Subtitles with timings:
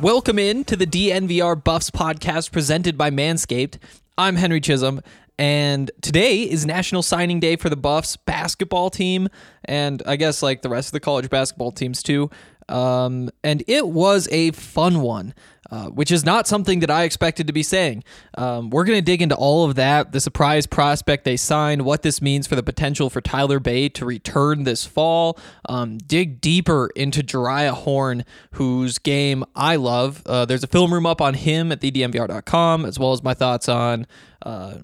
[0.00, 3.76] Welcome in to the DNVR Buffs podcast presented by Manscaped.
[4.16, 5.02] I'm Henry Chisholm,
[5.38, 9.28] and today is National Signing Day for the Buffs basketball team,
[9.66, 12.30] and I guess like the rest of the college basketball teams too.
[12.70, 15.34] Um, and it was a fun one,
[15.70, 18.04] uh, which is not something that I expected to be saying.
[18.38, 22.02] Um, we're going to dig into all of that, the surprise prospect they signed, what
[22.02, 26.90] this means for the potential for Tyler Bey to return this fall, um, dig deeper
[26.94, 30.22] into Jeriah Horn, whose game I love.
[30.26, 33.68] Uh, there's a film room up on him at thednvr.com, as well as my thoughts
[33.68, 34.06] on.
[34.42, 34.78] Uh,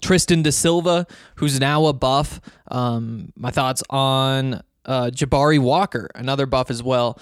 [0.00, 1.06] Tristan Da Silva,
[1.36, 2.40] who's now a buff.
[2.70, 7.18] Um, my thoughts on uh, Jabari Walker, another buff as well.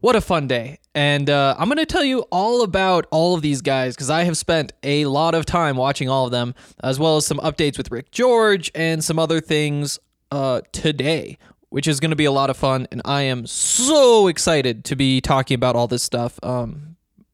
[0.00, 0.78] What a fun day.
[0.94, 4.24] And uh, I'm going to tell you all about all of these guys because I
[4.24, 7.76] have spent a lot of time watching all of them, as well as some updates
[7.76, 9.98] with Rick George and some other things
[10.30, 11.36] uh, today,
[11.68, 12.88] which is going to be a lot of fun.
[12.90, 16.38] And I am so excited to be talking about all this stuff.
[16.42, 16.89] Um,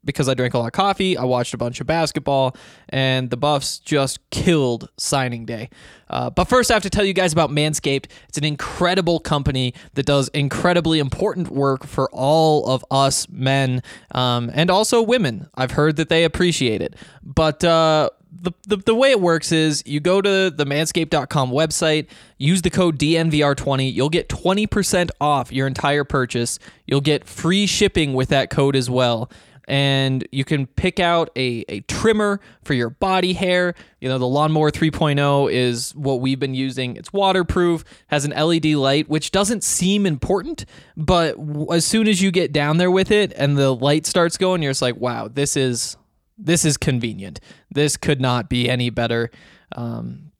[0.06, 2.56] because I drank a lot of coffee, I watched a bunch of basketball,
[2.88, 5.68] and the Buffs just killed signing day.
[6.08, 8.06] Uh, but first, I have to tell you guys about Manscaped.
[8.28, 14.50] It's an incredible company that does incredibly important work for all of us men um,
[14.54, 15.48] and also women.
[15.54, 16.94] I've heard that they appreciate it.
[17.24, 22.06] But uh, the, the, the way it works is you go to the manscaped.com website,
[22.38, 26.58] use the code DNVR20, you'll get 20% off your entire purchase.
[26.86, 29.30] You'll get free shipping with that code as well
[29.66, 33.74] and you can pick out a, a trimmer for your body hair.
[34.00, 36.96] You know, the Lawnmower 3.0 is what we've been using.
[36.96, 40.64] It's waterproof, has an LED light, which doesn't seem important,
[40.96, 41.36] but
[41.72, 44.70] as soon as you get down there with it and the light starts going, you're
[44.70, 45.96] just like, wow, this is
[46.38, 47.40] this is convenient.
[47.70, 49.30] This could not be any better.
[49.74, 50.32] Um,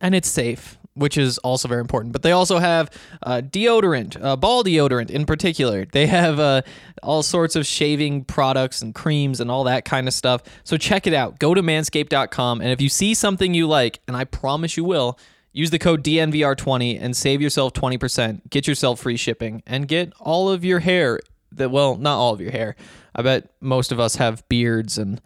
[0.00, 2.12] and it's safe, which is also very important.
[2.12, 2.90] But they also have
[3.22, 5.84] uh, deodorant, uh, ball deodorant in particular.
[5.84, 6.62] They have uh,
[7.02, 10.42] all sorts of shaving products and creams and all that kind of stuff.
[10.62, 11.38] So check it out.
[11.38, 15.18] Go to manscaped.com, and if you see something you like, and I promise you will,
[15.52, 18.50] use the code DNVR20 and save yourself 20%.
[18.50, 21.20] Get yourself free shipping and get all of your hair.
[21.52, 22.74] That well, not all of your hair.
[23.14, 25.20] I bet most of us have beards, and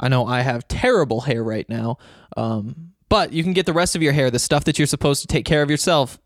[0.00, 1.98] I know I have terrible hair right now.
[2.36, 5.22] Um, but you can get the rest of your hair, the stuff that you're supposed
[5.22, 6.18] to take care of yourself.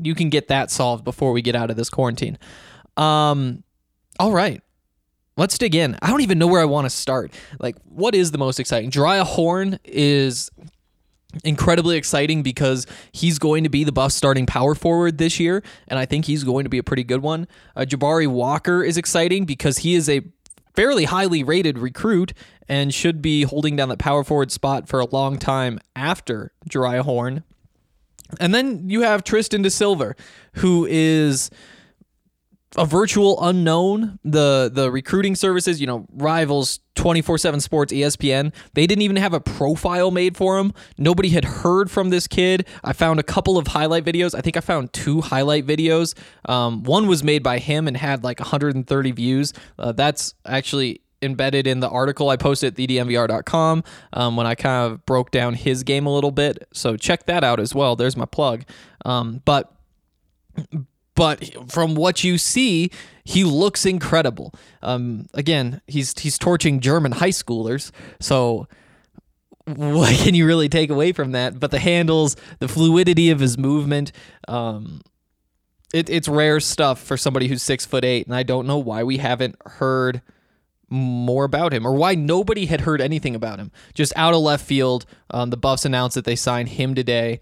[0.00, 2.38] You can get that solved before we get out of this quarantine.
[2.96, 3.64] Um,
[4.18, 4.62] all right.
[5.36, 5.96] Let's dig in.
[6.02, 7.32] I don't even know where I want to start.
[7.60, 8.90] Like, what is the most exciting?
[8.90, 10.50] Jeriah Horn is
[11.44, 15.98] incredibly exciting because he's going to be the Buffs starting power forward this year, and
[15.98, 17.46] I think he's going to be a pretty good one.
[17.76, 20.22] Uh, Jabari Walker is exciting because he is a
[20.74, 22.32] fairly highly rated recruit
[22.68, 27.02] and should be holding down that power forward spot for a long time after Jeriah
[27.02, 27.44] Horn.
[28.38, 30.14] And then you have Tristan Da Silva,
[30.54, 31.50] who is
[32.76, 34.18] a virtual unknown.
[34.24, 39.40] The the recruiting services, you know, rivals 24/7 Sports, ESPN, they didn't even have a
[39.40, 40.74] profile made for him.
[40.98, 42.66] Nobody had heard from this kid.
[42.84, 44.34] I found a couple of highlight videos.
[44.34, 46.14] I think I found two highlight videos.
[46.46, 49.54] Um, one was made by him and had like 130 views.
[49.78, 54.92] Uh, that's actually embedded in the article I posted at thednvr.com um, when I kind
[54.92, 56.66] of broke down his game a little bit.
[56.72, 57.96] So check that out as well.
[57.96, 58.64] There's my plug.
[59.04, 59.72] Um, but
[61.14, 62.90] but from what you see,
[63.24, 64.54] he looks incredible.
[64.82, 68.68] Um, again, he's he's torching German high schoolers, so
[69.66, 71.58] what can you really take away from that?
[71.58, 74.12] But the handles, the fluidity of his movement,
[74.46, 75.02] um,
[75.92, 79.02] it, it's rare stuff for somebody who's six foot eight, and I don't know why
[79.02, 80.22] we haven't heard
[80.90, 83.70] more about him or why nobody had heard anything about him.
[83.94, 87.40] Just out of left field, um, the Buffs announced that they signed him today.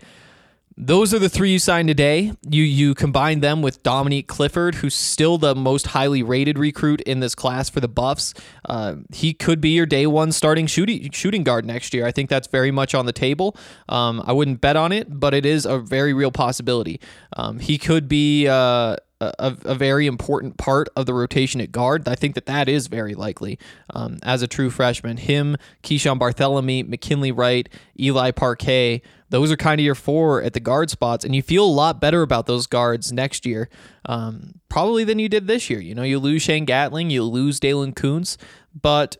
[0.79, 2.33] Those are the three you signed today.
[2.51, 7.21] You you combine them with Dominique Clifford, who's still the most highly rated recruit in
[7.21, 8.35] this class for the Buffs.
[8.67, 12.07] Uh, he could be your day one starting shooting shooting guard next year.
[12.07, 13.57] I think that's very much on the table.
[13.89, 17.01] Um, I wouldn't bet on it, but it is a very real possibility.
[17.35, 18.47] Um, he could be.
[18.47, 22.07] Uh, a, a, very important part of the rotation at guard.
[22.07, 23.59] I think that that is very likely
[23.95, 25.17] um, as a true freshman.
[25.17, 27.69] Him, Keeshawn Barthelemy, McKinley Wright,
[27.99, 31.65] Eli Parquet, those are kind of your four at the guard spots, and you feel
[31.65, 33.69] a lot better about those guards next year,
[34.05, 35.81] um, probably than you did this year.
[35.81, 38.37] You know, you lose Shane Gatling, you lose Daylen Kountz,
[38.81, 39.17] but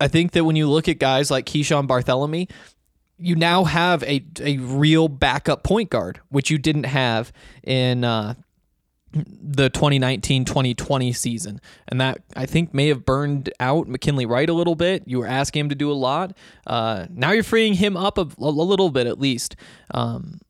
[0.00, 2.50] I think that when you look at guys like Keeshawn Barthelemy,
[3.18, 8.34] you now have a, a real backup point guard, which you didn't have in uh,
[9.14, 14.74] the 2019-2020 season and that i think may have burned out mckinley wright a little
[14.74, 16.36] bit you were asking him to do a lot
[16.66, 19.54] uh, now you're freeing him up a, a little bit at least
[19.92, 20.40] um,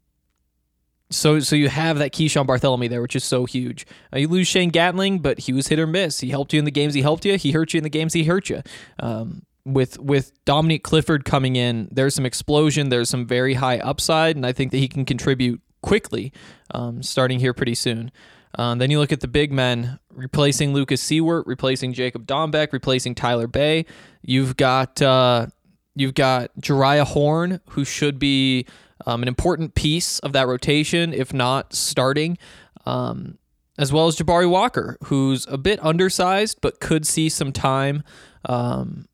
[1.12, 3.87] so so you have that Keeshawn Barthelemy there, which is so huge.
[4.12, 6.20] Uh, you lose Shane Gatling, but he was hit or miss.
[6.20, 7.37] He helped you in the games he helped you.
[7.37, 8.62] He hurt you in the games he hurt you.
[8.99, 12.88] Um, with with Dominique Clifford coming in, there's some explosion.
[12.88, 16.32] There's some very high upside, and I think that he can contribute quickly,
[16.73, 18.11] um, starting here pretty soon.
[18.58, 23.14] Um, then you look at the big men replacing Lucas Siewert, replacing Jacob Dombeck, replacing
[23.14, 23.87] Tyler Bey.
[24.22, 25.46] You've got uh,
[25.94, 28.66] you've got Jeriah Horn, who should be
[29.06, 32.38] um, an important piece of that rotation, if not starting.
[32.84, 33.38] Um,
[33.78, 38.02] as well as Jabari Walker, who's a bit undersized but could see some time
[38.44, 39.08] um,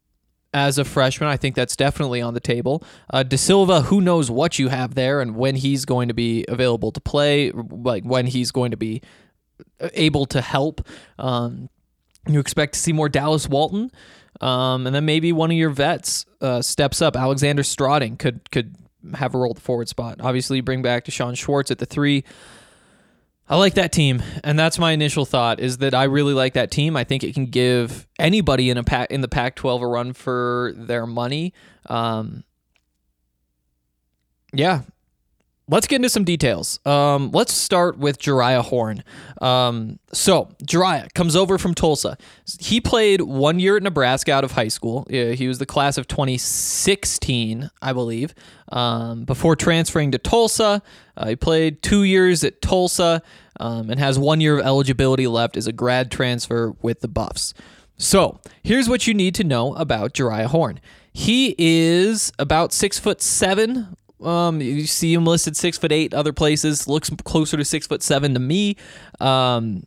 [0.52, 1.29] as a freshman.
[1.29, 2.82] I think that's definitely on the table.
[3.08, 6.44] Uh, da Silva, who knows what you have there and when he's going to be
[6.49, 9.00] available to play, like when he's going to be
[9.81, 10.87] able to help.
[11.19, 11.69] Um,
[12.26, 13.90] you expect to see more Dallas Walton,
[14.40, 17.16] um, and then maybe one of your vets uh, steps up.
[17.16, 18.75] Alexander Strating could could
[19.14, 20.20] have a role at the forward spot.
[20.20, 22.25] Obviously, you bring back D'Shawn Schwartz at the three.
[23.50, 25.58] I like that team, and that's my initial thought.
[25.58, 26.96] Is that I really like that team.
[26.96, 30.75] I think it can give anybody in a pack in the Pac-12 a run for
[30.76, 31.54] their money.
[31.87, 32.44] Um,
[34.52, 34.82] yeah,
[35.69, 36.81] let's get into some details.
[36.87, 39.05] Um, let's start with Jeriah Horn.
[39.41, 42.17] Um, so Jeriah comes over from Tulsa.
[42.59, 45.06] He played one year at Nebraska out of high school.
[45.11, 48.35] He was the class of 2016, I believe.
[48.70, 50.82] Um, before transferring to Tulsa,
[51.17, 53.23] uh, he played two years at Tulsa
[53.61, 57.55] um, and has one year of eligibility left as a grad transfer with the Buffs.
[57.97, 60.81] So here's what you need to know about Jeriah Horn.
[61.12, 66.32] He is about six foot seven, um, you see him listed six foot eight other
[66.32, 66.88] places.
[66.88, 68.76] Looks closer to six foot seven to me.
[69.20, 69.85] Um,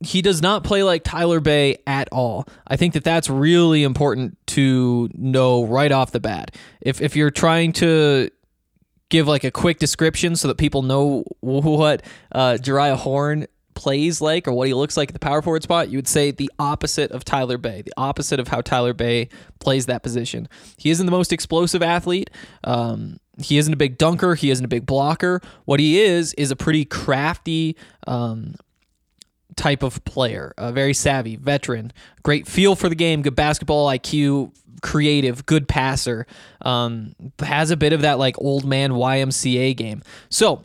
[0.00, 2.46] he does not play like Tyler Bey at all.
[2.66, 6.54] I think that that's really important to know right off the bat.
[6.80, 8.30] If if you're trying to
[9.08, 14.46] give like a quick description so that people know what uh, Jeriah Horn plays like
[14.48, 17.10] or what he looks like at the power forward spot, you would say the opposite
[17.10, 19.28] of Tyler Bey, the opposite of how Tyler Bey
[19.60, 20.48] plays that position.
[20.76, 22.30] He isn't the most explosive athlete.
[22.62, 24.34] Um, he isn't a big dunker.
[24.34, 25.40] He isn't a big blocker.
[25.64, 28.54] What he is is a pretty crafty um,
[29.56, 34.52] type of player, a very savvy veteran, great feel for the game, good basketball IQ,
[34.82, 36.26] creative, good passer.
[36.62, 40.02] Um, has a bit of that like old man YMCA game.
[40.28, 40.62] So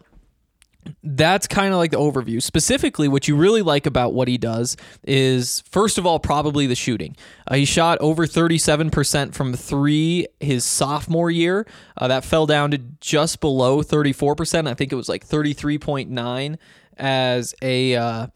[1.04, 2.42] that's kind of like the overview.
[2.42, 6.76] Specifically, what you really like about what he does is, first of all, probably the
[6.76, 7.16] shooting.
[7.48, 11.68] Uh, he shot over 37% from three his sophomore year.
[11.98, 14.68] Uh, that fell down to just below 34%.
[14.68, 16.58] I think it was like 33.9
[16.98, 18.28] as a uh,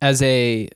[0.00, 0.68] as a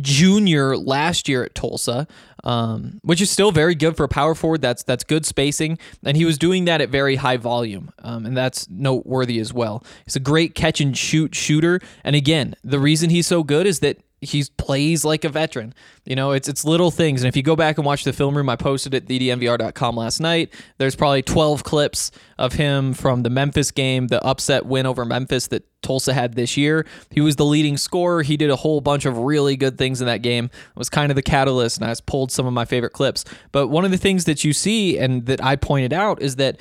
[0.00, 2.06] junior last year at Tulsa,
[2.44, 4.60] um, which is still very good for a power forward.
[4.60, 8.36] That's that's good spacing, and he was doing that at very high volume, um, and
[8.36, 9.84] that's noteworthy as well.
[10.04, 13.80] He's a great catch and shoot shooter, and again, the reason he's so good is
[13.80, 15.74] that he plays like a veteran.
[16.04, 17.22] You know, it's it's little things.
[17.22, 20.20] And if you go back and watch the film room, I posted at thednvr.com last
[20.20, 20.52] night.
[20.78, 25.46] There's probably 12 clips of him from the Memphis game, the upset win over Memphis
[25.48, 26.86] that Tulsa had this year.
[27.10, 28.22] He was the leading scorer.
[28.22, 30.46] He did a whole bunch of really good things in that game.
[30.46, 33.24] It was kind of the catalyst, and I pulled some of my favorite clips.
[33.52, 36.60] But one of the things that you see and that I pointed out is that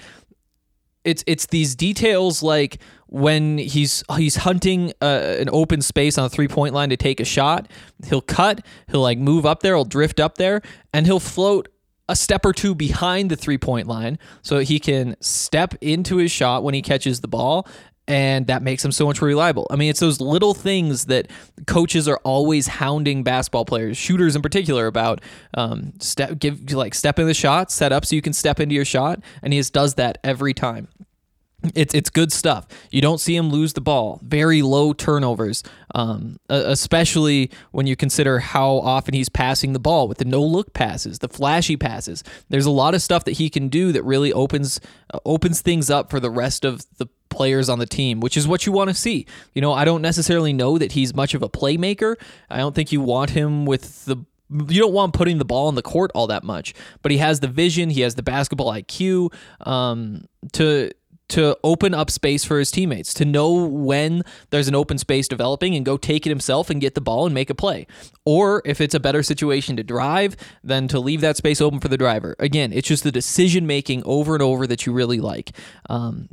[1.03, 6.29] it's it's these details like when he's he's hunting uh, an open space on a
[6.29, 7.67] three point line to take a shot,
[8.05, 10.61] he'll cut, he'll like move up there, he'll drift up there,
[10.93, 11.69] and he'll float
[12.07, 16.31] a step or two behind the three point line so he can step into his
[16.31, 17.67] shot when he catches the ball.
[18.07, 19.67] And that makes him so much more reliable.
[19.69, 21.29] I mean, it's those little things that
[21.67, 25.21] coaches are always hounding basketball players, shooters in particular, about.
[25.53, 28.73] Um, step, give like step in the shot, set up so you can step into
[28.73, 30.87] your shot, and he just does that every time.
[31.75, 32.67] It's it's good stuff.
[32.89, 34.21] You don't see him lose the ball.
[34.23, 35.61] Very low turnovers,
[35.93, 40.73] um, especially when you consider how often he's passing the ball with the no look
[40.73, 42.23] passes, the flashy passes.
[42.47, 44.79] There's a lot of stuff that he can do that really opens
[45.13, 48.47] uh, opens things up for the rest of the players on the team, which is
[48.47, 49.25] what you want to see.
[49.53, 52.15] You know, I don't necessarily know that he's much of a playmaker.
[52.49, 54.17] I don't think you want him with the
[54.49, 57.39] you don't want putting the ball on the court all that much, but he has
[57.39, 60.91] the vision, he has the basketball IQ um, to
[61.29, 65.75] to open up space for his teammates, to know when there's an open space developing
[65.75, 67.87] and go take it himself and get the ball and make a play.
[68.25, 71.87] Or if it's a better situation to drive, then to leave that space open for
[71.87, 72.35] the driver.
[72.39, 75.51] Again, it's just the decision making over and over that you really like.
[75.89, 76.29] Um,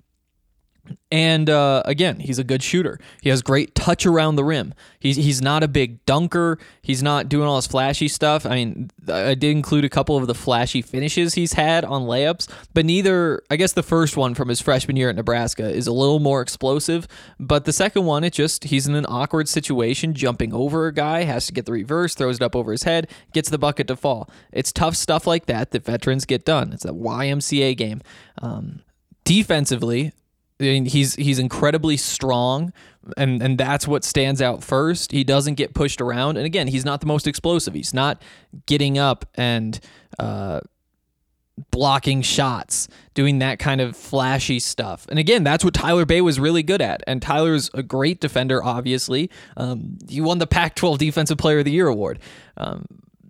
[1.11, 2.99] and uh, again, he's a good shooter.
[3.23, 4.75] He has great touch around the rim.
[4.99, 6.59] He's he's not a big dunker.
[6.83, 8.45] He's not doing all this flashy stuff.
[8.45, 12.49] I mean, I did include a couple of the flashy finishes he's had on layups,
[12.75, 13.43] but neither.
[13.51, 16.43] I guess the first one from his freshman year at Nebraska is a little more
[16.43, 17.07] explosive,
[17.39, 21.23] but the second one, it just he's in an awkward situation, jumping over a guy,
[21.23, 23.97] has to get the reverse, throws it up over his head, gets the bucket to
[23.97, 24.29] fall.
[24.53, 26.73] It's tough stuff like that that veterans get done.
[26.73, 28.03] It's a YMCA game.
[28.43, 28.83] Um,
[29.25, 30.13] defensively,
[30.59, 32.73] I mean, he's he's incredibly strong,
[33.17, 35.13] and and that's what stands out first.
[35.13, 37.75] He doesn't get pushed around, and again, he's not the most explosive.
[37.75, 38.23] He's not
[38.65, 39.79] getting up and
[40.19, 40.61] uh,
[41.71, 45.07] blocking shots, doing that kind of flashy stuff.
[45.09, 47.03] And again, that's what Tyler Bey was really good at.
[47.07, 48.63] And Tyler's a great defender.
[48.63, 52.19] Obviously, um, he won the Pac-12 Defensive Player of the Year award.
[52.57, 52.87] Um,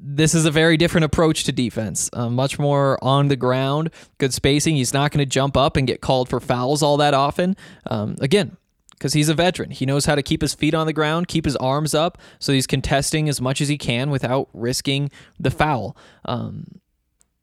[0.08, 2.08] this is a very different approach to defense.
[2.12, 4.76] Uh, much more on the ground, good spacing.
[4.76, 7.56] He's not going to jump up and get called for fouls all that often.
[7.90, 8.56] Um, again,
[8.92, 9.72] because he's a veteran.
[9.72, 12.52] He knows how to keep his feet on the ground, keep his arms up, so
[12.52, 15.10] he's contesting as much as he can without risking
[15.40, 15.96] the foul.
[16.24, 16.80] Um,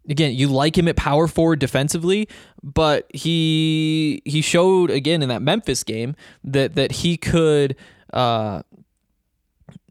[0.07, 2.29] again, you like him at power forward defensively,
[2.63, 6.15] but he he showed again in that Memphis game
[6.45, 7.75] that that he could
[8.13, 8.63] uh,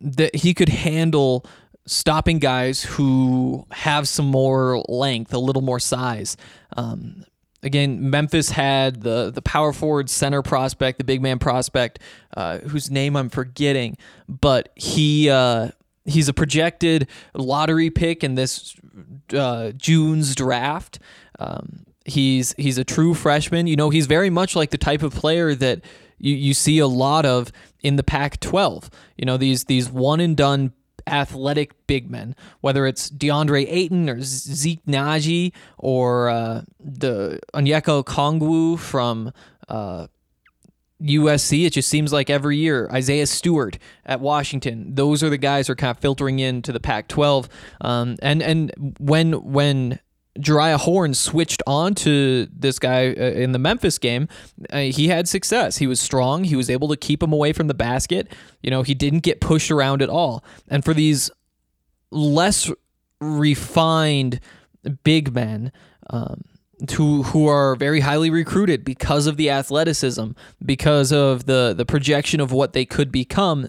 [0.00, 1.44] that he could handle
[1.86, 6.36] stopping guys who have some more length, a little more size.
[6.76, 7.24] Um,
[7.62, 11.98] again, Memphis had the the power forward center prospect, the big man prospect,
[12.36, 13.96] uh, whose name I'm forgetting,
[14.28, 15.70] but he uh,
[16.04, 18.74] he's a projected lottery pick in this
[19.34, 20.98] uh, June's draft.
[21.38, 23.66] Um, he's he's a true freshman.
[23.66, 25.84] You know, he's very much like the type of player that
[26.18, 28.88] you, you see a lot of in the Pac-12.
[29.16, 30.72] You know, these these one and done
[31.06, 38.78] athletic big men, whether it's DeAndre Ayton or Zeke Nnaji or uh, the Onyeka Okongwu
[38.78, 39.32] from
[39.68, 40.06] uh,
[41.02, 41.66] USC.
[41.66, 44.94] It just seems like every year Isaiah Stewart at Washington.
[44.94, 47.48] Those are the guys who are kind of filtering into the Pac-12.
[47.80, 50.00] Um, and and when when
[50.38, 54.28] Jeriah Horn switched on to this guy uh, in the Memphis game,
[54.70, 55.76] uh, he had success.
[55.76, 56.44] He was strong.
[56.44, 58.32] He was able to keep him away from the basket.
[58.62, 60.42] You know, he didn't get pushed around at all.
[60.68, 61.30] And for these
[62.10, 62.70] less
[63.20, 64.40] refined
[65.04, 65.70] big men,
[66.10, 66.44] um,
[66.96, 70.32] who who are very highly recruited because of the athleticism,
[70.64, 73.68] because of the the projection of what they could become.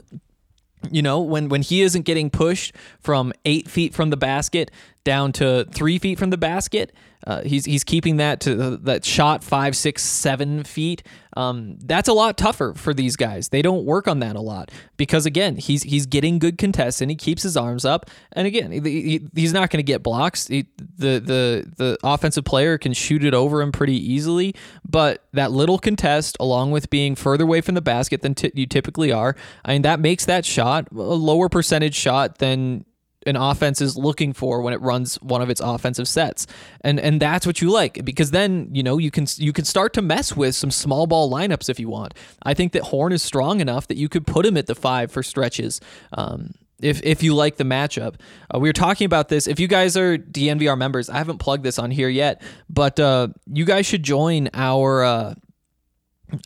[0.91, 4.71] You know, when when he isn't getting pushed from eight feet from the basket
[5.03, 6.93] down to three feet from the basket,
[7.25, 11.03] uh, he's he's keeping that to that shot five, six, seven feet.
[11.35, 13.49] Um, that's a lot tougher for these guys.
[13.49, 17.09] They don't work on that a lot because again, he's he's getting good contests and
[17.09, 18.09] he keeps his arms up.
[18.33, 20.47] And again, he, he- he's not going to get blocks.
[20.47, 24.53] He, the the the offensive player can shoot it over him pretty easily.
[24.87, 28.67] But that little contest, along with being further away from the basket than t- you
[28.67, 32.85] typically are, I mean that makes that shot a lower percentage shot than
[33.25, 36.47] an offense is looking for when it runs one of its offensive sets.
[36.81, 39.93] And and that's what you like because then, you know, you can you can start
[39.93, 42.13] to mess with some small ball lineups if you want.
[42.43, 45.11] I think that Horn is strong enough that you could put him at the 5
[45.11, 45.79] for stretches.
[46.13, 48.15] Um if, if you like the matchup,
[48.53, 49.47] uh, we were talking about this.
[49.47, 53.29] If you guys are DNVR members, I haven't plugged this on here yet, but uh,
[53.47, 55.35] you guys should join our uh,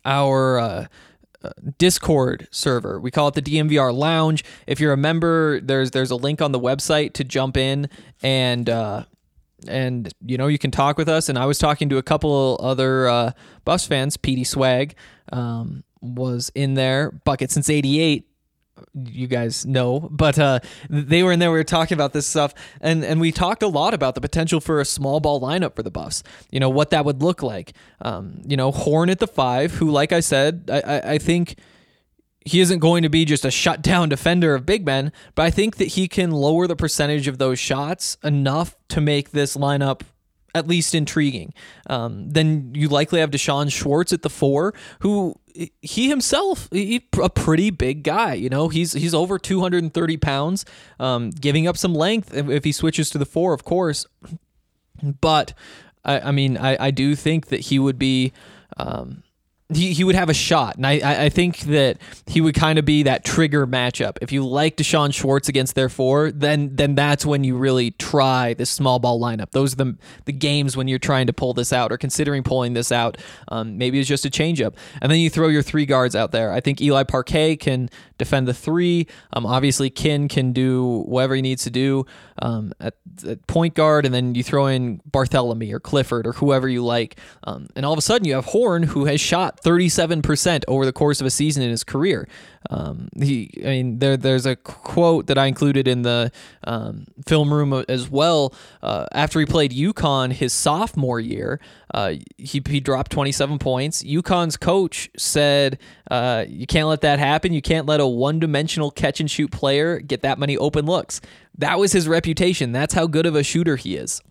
[0.05, 0.85] our uh,
[1.77, 2.99] Discord server.
[2.99, 4.43] We call it the DNVR Lounge.
[4.65, 7.89] If you're a member, there's there's a link on the website to jump in
[8.21, 9.03] and uh,
[9.67, 11.29] and you know you can talk with us.
[11.29, 13.31] And I was talking to a couple other uh,
[13.65, 14.95] Buffs fans, PD Swag,
[15.31, 18.25] um, was in there, bucket since '88.
[18.93, 21.51] You guys know, but uh, they were in there.
[21.51, 24.59] We were talking about this stuff, and and we talked a lot about the potential
[24.59, 26.23] for a small ball lineup for the Buffs.
[26.51, 27.73] You know what that would look like.
[28.01, 31.55] Um, you know, Horn at the five, who, like I said, I, I, I think
[32.47, 35.77] he isn't going to be just a shutdown defender of big men, but I think
[35.77, 40.01] that he can lower the percentage of those shots enough to make this lineup
[40.55, 41.53] at least intriguing.
[41.87, 45.35] Um, then you likely have D'Shawn Schwartz at the four, who
[45.81, 48.33] he himself he, a pretty big guy.
[48.33, 50.65] You know, he's he's over 230 pounds,
[50.99, 54.05] um, giving up some length if, he switches to the four, of course.
[55.21, 55.53] But
[56.03, 58.33] I, I mean, I, I do think that he would be.
[58.77, 59.23] Um,
[59.73, 60.77] he, he would have a shot.
[60.77, 64.17] And I, I think that he would kind of be that trigger matchup.
[64.21, 68.53] If you like D'Shawn Schwartz against their four, then then that's when you really try
[68.53, 69.51] this small ball lineup.
[69.51, 72.73] Those are the, the games when you're trying to pull this out or considering pulling
[72.73, 73.17] this out.
[73.49, 74.73] Um, maybe it's just a changeup.
[75.01, 76.53] And then you throw your three guards out there.
[76.53, 79.07] I think Eli Parquet can defend the three.
[79.33, 82.05] Um, obviously, Kin can do whatever he needs to do
[82.41, 82.95] um, at,
[83.27, 84.05] at point guard.
[84.05, 87.19] And then you throw in Barthelemy or Clifford or whoever you like.
[87.43, 90.93] Um, and all of a sudden, you have Horn, who has shot 37% over the
[90.93, 92.27] course of a season in his career.
[92.69, 96.31] Um, he, I mean, there, there's a quote that I included in the
[96.65, 98.53] um, film room as well.
[98.81, 101.59] Uh, after he played UConn his sophomore year,
[101.93, 104.03] uh, he, he dropped 27 points.
[104.03, 105.79] UConn's coach said,
[106.11, 107.53] uh, You can't let that happen.
[107.53, 111.21] You can't let a one dimensional catch and shoot player get that many open looks.
[111.57, 112.71] That was his reputation.
[112.71, 114.21] That's how good of a shooter he is.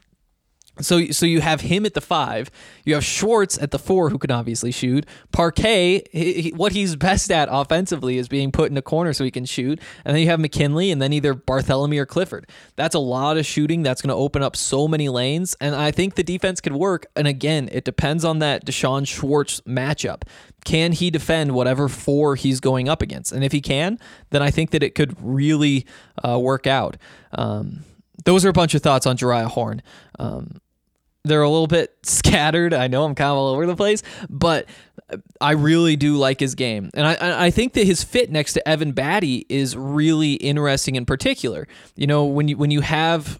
[0.80, 2.50] So, so you have him at the five.
[2.84, 5.06] You have Schwartz at the four, who can obviously shoot.
[5.32, 9.24] Parquet, he, he- what he's best at offensively is being put in a corner so
[9.24, 9.80] he can shoot.
[10.04, 12.46] And then you have McKinley, and then either Barthelemy or Clifford.
[12.76, 13.82] That's a lot of shooting.
[13.82, 17.06] That's going to open up so many lanes, and I think the defense could work.
[17.16, 20.22] And again, it depends on that D'Shawn Schwartz matchup.
[20.66, 23.32] Can he defend whatever four he's going up against?
[23.32, 23.98] And if he can,
[24.30, 25.86] then I think that it could really
[26.22, 26.96] uh, work out.
[27.32, 27.84] Um,
[28.24, 29.80] those are a bunch of thoughts on Jeriah Horn.
[30.18, 30.56] Um,
[31.26, 32.72] they're a little bit scattered.
[32.74, 34.66] I know I'm kind of all over the place, but
[35.40, 38.68] I really do like his game, and I- I think that his fit next to
[38.68, 40.96] Evan Battey is really interesting.
[40.96, 43.38] In particular, you know when you when you have.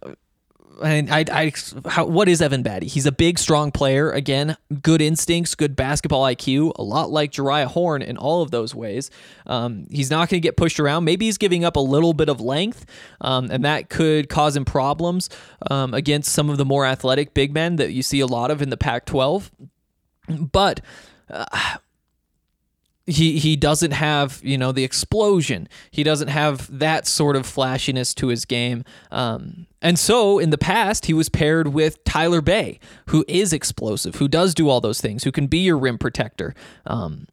[0.83, 1.53] And I, I,
[1.87, 2.85] how, what is Evan Battey?
[2.85, 4.11] He's a big, strong player.
[4.11, 8.75] Again, good instincts, good basketball IQ, a lot like Jeriah Horn in all of those
[8.75, 9.11] ways.
[9.47, 11.05] Um, he's not going to get pushed around.
[11.05, 12.85] Maybe he's giving up a little bit of length,
[13.21, 15.31] um, and that could cause him problems
[15.71, 18.61] um, against some of the more athletic big men that you see a lot of
[18.61, 19.51] in the Pac 12.
[20.29, 20.81] But
[23.07, 25.69] he he doesn't have you know the explosion.
[25.91, 28.85] He doesn't have that sort of flashiness to his game.
[29.11, 34.17] Um, and so in the past, he was paired with Tyler Bey, who is explosive,
[34.17, 36.57] who does do all those things, who can be your rim protector.
[36.87, 37.29] Um,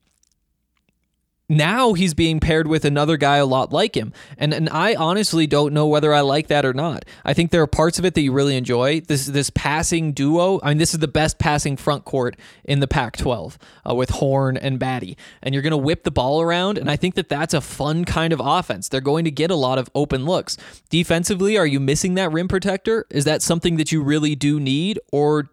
[1.49, 4.13] now he's being paired with another guy a lot like him.
[4.38, 7.06] And and I honestly don't know whether I like that or not.
[7.25, 9.01] I think there are parts of it that you really enjoy.
[9.01, 10.60] This this passing duo.
[10.63, 13.58] I mean, this is the best passing front court in the Pac-12
[13.89, 15.17] uh, with Horn and Battey.
[15.41, 16.77] And you're going to whip the ball around.
[16.77, 18.88] And I think that that's a fun kind of offense.
[18.88, 20.58] They're going to get a lot of open looks.
[20.89, 23.06] Defensively, are you missing that rim protector?
[23.10, 25.49] Is that something that you really do need, or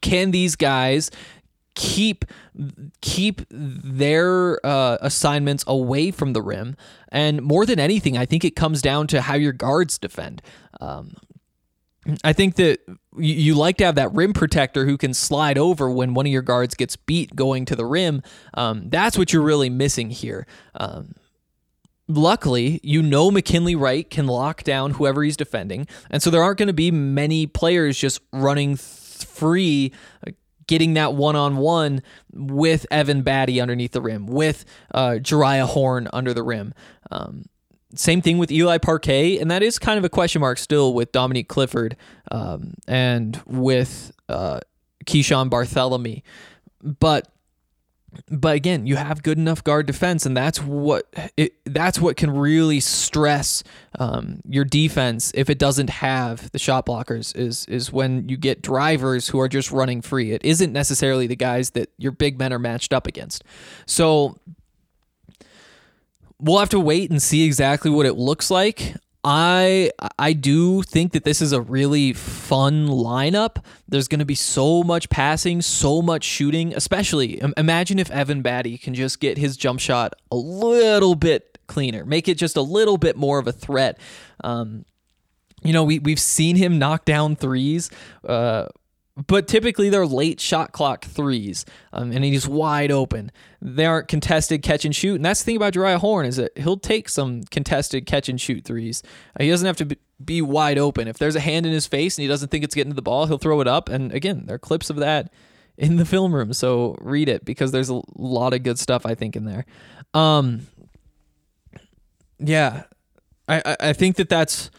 [0.00, 1.10] can these guys
[1.74, 2.24] keep
[3.00, 6.76] keep their uh, assignments away from the rim.
[7.08, 10.42] And more than anything, I think it comes down to how your guards defend.
[10.80, 11.14] Um,
[12.22, 12.80] I think that
[13.16, 16.42] you, like to have that rim protector who can slide over when one of your
[16.42, 18.22] guards gets beat going to the rim.
[18.52, 20.46] Um, that's what you're really missing here.
[20.74, 21.14] Um,
[22.06, 26.58] luckily, you know McKinley Wright can lock down whoever he's defending, and so there aren't
[26.58, 29.92] going to be many players just running free,
[30.66, 36.08] getting that one on one with Evan Battey underneath the rim, with uh, Jeriah Horn
[36.12, 36.74] under the rim.
[37.10, 37.44] Um,
[37.94, 41.12] same thing with Eli Parquet, and that is kind of a question mark still with
[41.12, 41.96] Dominique Clifford
[42.30, 44.60] um, and with uh,
[45.04, 46.22] Keeshawn Barthelemy.
[46.82, 47.28] But
[48.30, 52.30] but again, you have good enough guard defense, and that's what it, that's what can
[52.30, 53.62] really stress
[53.98, 57.36] um, your defense if it doesn't have the shot blockers.
[57.36, 60.32] Is is when you get drivers who are just running free.
[60.32, 63.44] It isn't necessarily the guys that your big men are matched up against.
[63.86, 64.38] So
[66.40, 68.94] we'll have to wait and see exactly what it looks like.
[69.24, 73.64] I I do think that this is a really fun lineup.
[73.88, 78.80] There's going to be so much passing, so much shooting, especially imagine if Evan Battey
[78.80, 82.98] can just get his jump shot a little bit cleaner, make it just a little
[82.98, 83.98] bit more of a threat.
[84.42, 84.84] Um,
[85.62, 87.90] you know, we we've seen him knock down threes.
[88.28, 88.66] Uh,
[89.16, 93.30] but typically they're late shot clock threes, um, and he's wide open.
[93.62, 96.56] They aren't contested catch and shoot, and that's the thing about Jeriah Horn is that
[96.58, 99.02] he'll take some contested catch and shoot threes.
[99.38, 101.06] Uh, he doesn't have to be, wide open.
[101.06, 103.02] If there's a hand in his face and he doesn't think it's getting to the
[103.02, 103.88] ball, he'll throw it up.
[103.88, 105.32] And again, there are clips of that
[105.76, 109.14] in the film room, so read it because there's a lot of good stuff I
[109.14, 109.64] think in there.
[110.12, 110.66] Um,
[112.38, 112.84] yeah,
[113.48, 114.70] I, I think that that's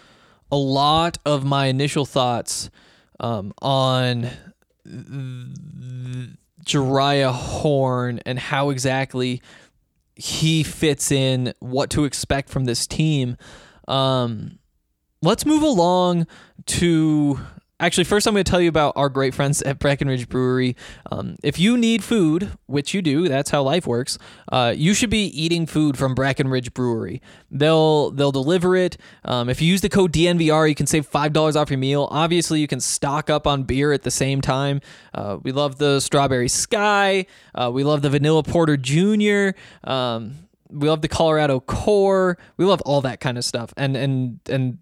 [0.52, 2.70] a lot of my initial thoughts
[3.20, 4.30] um, on
[6.64, 9.42] Jeriah Horn and how exactly
[10.16, 13.38] he fits in, what to expect from this team.
[13.88, 14.60] Um,
[15.22, 16.28] let's move along
[16.66, 17.40] to
[17.78, 20.78] Actually, first I'm going to tell you about our great friends at Breckenridge Brewery.
[21.12, 24.18] Um, if you need food, which you do, that's how life works.
[24.50, 27.22] Uh, you should be eating food from Breckenridge Brewery.
[27.52, 28.96] They'll they'll deliver it.
[29.26, 32.08] Um, if you use the code DNVR, you can save five dollars off your meal.
[32.12, 34.80] Obviously, you can stock up on beer at the same time.
[35.14, 37.26] Uh, we love the Strawberry Sky.
[37.54, 39.54] Uh, we love the Vanilla Porter Junior.
[39.84, 40.36] Um,
[40.70, 42.38] we love the Colorado Core.
[42.56, 43.74] We love all that kind of stuff.
[43.76, 44.78] And and and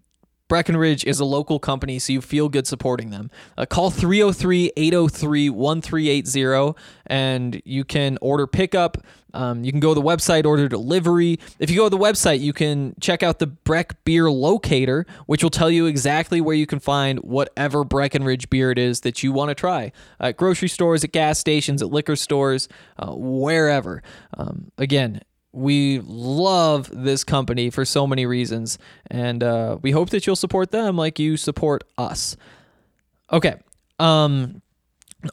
[0.54, 3.28] Breckenridge is a local company, so you feel good supporting them.
[3.58, 8.98] Uh, call 303 803 1380 and you can order pickup.
[9.32, 11.40] Um, you can go to the website, order delivery.
[11.58, 15.42] If you go to the website, you can check out the Breck Beer Locator, which
[15.42, 19.32] will tell you exactly where you can find whatever Breckenridge beer it is that you
[19.32, 19.90] want to try
[20.20, 24.04] at grocery stores, at gas stations, at liquor stores, uh, wherever.
[24.38, 25.20] Um, again,
[25.54, 28.78] we love this company for so many reasons,
[29.10, 32.36] and uh, we hope that you'll support them like you support us.
[33.32, 33.54] Okay.
[33.98, 34.62] Um,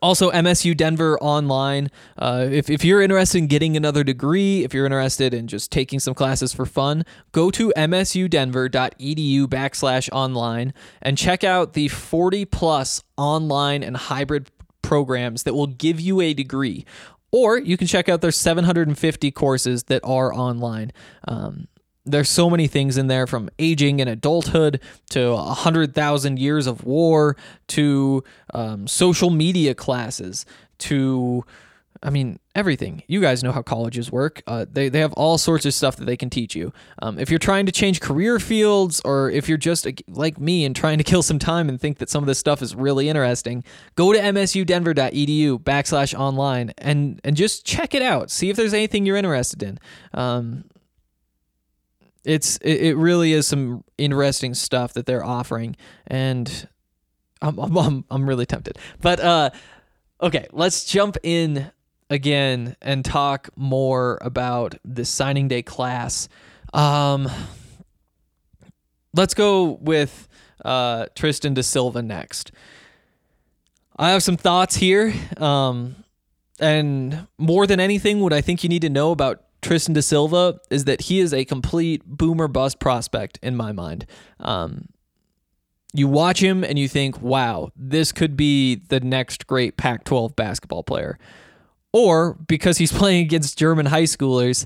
[0.02, 1.90] also, MSU Denver online.
[2.18, 6.00] Uh, if, if you're interested in getting another degree, if you're interested in just taking
[6.00, 13.04] some classes for fun, go to msudenver.edu backslash online and check out the 40 plus
[13.18, 14.50] online and hybrid
[14.82, 16.86] programs that will give you a degree.
[17.32, 20.92] Or you can check out their 750 courses that are online.
[21.28, 21.68] Um,
[22.06, 27.38] there's so many things in there from aging and adulthood to 100,000 years of war
[27.68, 30.46] to um, social media classes
[30.80, 31.46] to
[32.04, 33.04] I mean, everything.
[33.08, 34.42] You guys know how colleges work.
[34.48, 36.74] Uh, they, they have all sorts of stuff that they can teach you.
[37.00, 40.76] Um, if you're trying to change career fields, or if you're just like me and
[40.76, 43.64] trying to kill some time and think that some of this stuff is really interesting,
[43.96, 48.32] go to msudenver.edu backslash online and, and just check it out.
[48.32, 49.80] See if there's anything you're interested in.
[50.14, 50.66] Um,
[52.24, 55.76] it's it, it really is some interesting stuff that they're offering,
[56.08, 56.68] and
[57.42, 58.78] I'm I'm, I'm really tempted.
[59.02, 59.50] But uh,
[60.22, 61.72] okay, let's jump in
[62.12, 66.28] again and talk more about the signing day class.
[66.74, 67.30] Um,
[69.16, 70.28] let's go with
[70.64, 72.52] uh, Tristan da Silva next.
[73.98, 75.14] I have some thoughts here.
[75.38, 75.96] Um,
[76.60, 80.60] and more than anything, what I think you need to know about Tristan da Silva
[80.70, 84.06] is that he is a complete boomer bust prospect in my mind.
[84.40, 84.90] Um,
[85.94, 90.36] you watch him and you think, wow, this could be the next great Pac 12
[90.36, 91.18] basketball player
[91.94, 94.66] or because he's playing against German high schoolers,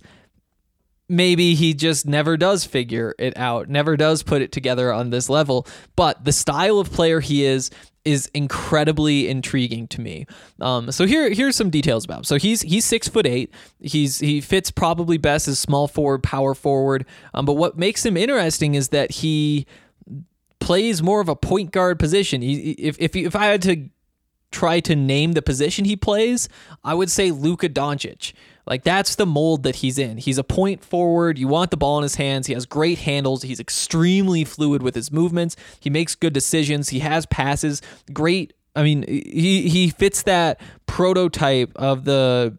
[1.08, 5.30] maybe he just never does figure it out, never does put it together on this
[5.30, 5.68] level.
[5.96, 7.72] But the style of player he is
[8.04, 10.28] is incredibly intriguing to me.
[10.62, 12.20] Um, so here here's some details about.
[12.20, 12.24] Him.
[12.26, 13.52] So he's he's six foot eight.
[13.80, 17.06] He's he fits probably best as small forward, power forward.
[17.34, 19.66] Um, but what makes him interesting is that he
[20.60, 22.42] plays more of a point guard position.
[22.42, 23.90] He, if if if I had to
[24.56, 26.48] try to name the position he plays,
[26.84, 28.34] I would say Luka Doncic.
[28.66, 30.18] Like that's the mold that he's in.
[30.18, 31.38] He's a point forward.
[31.38, 32.48] You want the ball in his hands.
[32.48, 33.44] He has great handles.
[33.44, 35.56] He's extremely fluid with his movements.
[35.80, 36.90] He makes good decisions.
[36.90, 37.82] He has passes.
[38.12, 38.54] Great.
[38.76, 42.58] I mean, he he fits that prototype of the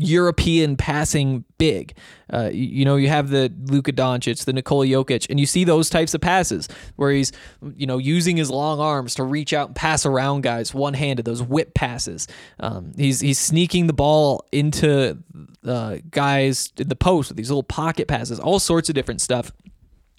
[0.00, 1.94] European passing big.
[2.32, 5.64] Uh, you, you, know, you have the Luka Doncic, the Nikola Jokic, and you see
[5.64, 7.32] those types of passes where he's,
[7.76, 11.24] you know, using his long arms to reach out and pass around guys one handed,
[11.24, 12.28] those whip passes.
[12.60, 15.18] Um, he's he's sneaking the ball into
[15.66, 19.52] uh, guys in the post with these little pocket passes, all sorts of different stuff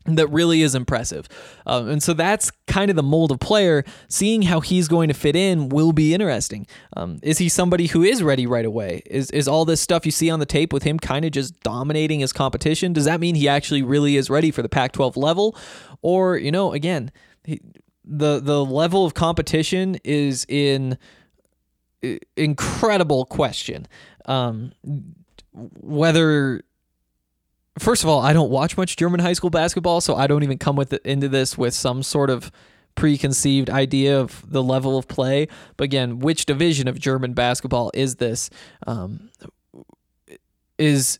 [0.05, 1.27] that really is impressive.
[1.65, 3.83] Um, and so that's kind of the mold of player.
[4.07, 6.65] Seeing how he's going to fit in will be interesting.
[6.97, 9.03] Um, is he somebody who is ready right away?
[9.05, 11.59] Is, is all this stuff you see on the tape with him kind of just
[11.61, 12.93] dominating his competition?
[12.93, 15.55] Does that mean he actually really is ready for the Pac 12 level?
[16.01, 17.11] Or, you know, again,
[17.43, 17.61] he,
[18.03, 20.97] the, the level of competition is in
[22.35, 23.87] incredible question.
[24.25, 24.71] Um,
[25.53, 26.63] whether
[27.81, 30.57] first of all, I don't watch much German high school basketball, so I don't even
[30.57, 32.51] come with it, into this with some sort of
[32.95, 35.47] preconceived idea of the level of play.
[35.77, 38.49] But again, which division of German basketball is this?
[38.85, 39.31] Um,
[40.77, 41.19] is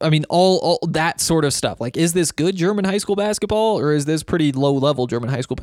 [0.00, 1.80] I mean, all, all that sort of stuff.
[1.80, 5.28] Like, is this good German high school basketball or is this pretty low level German
[5.28, 5.58] high school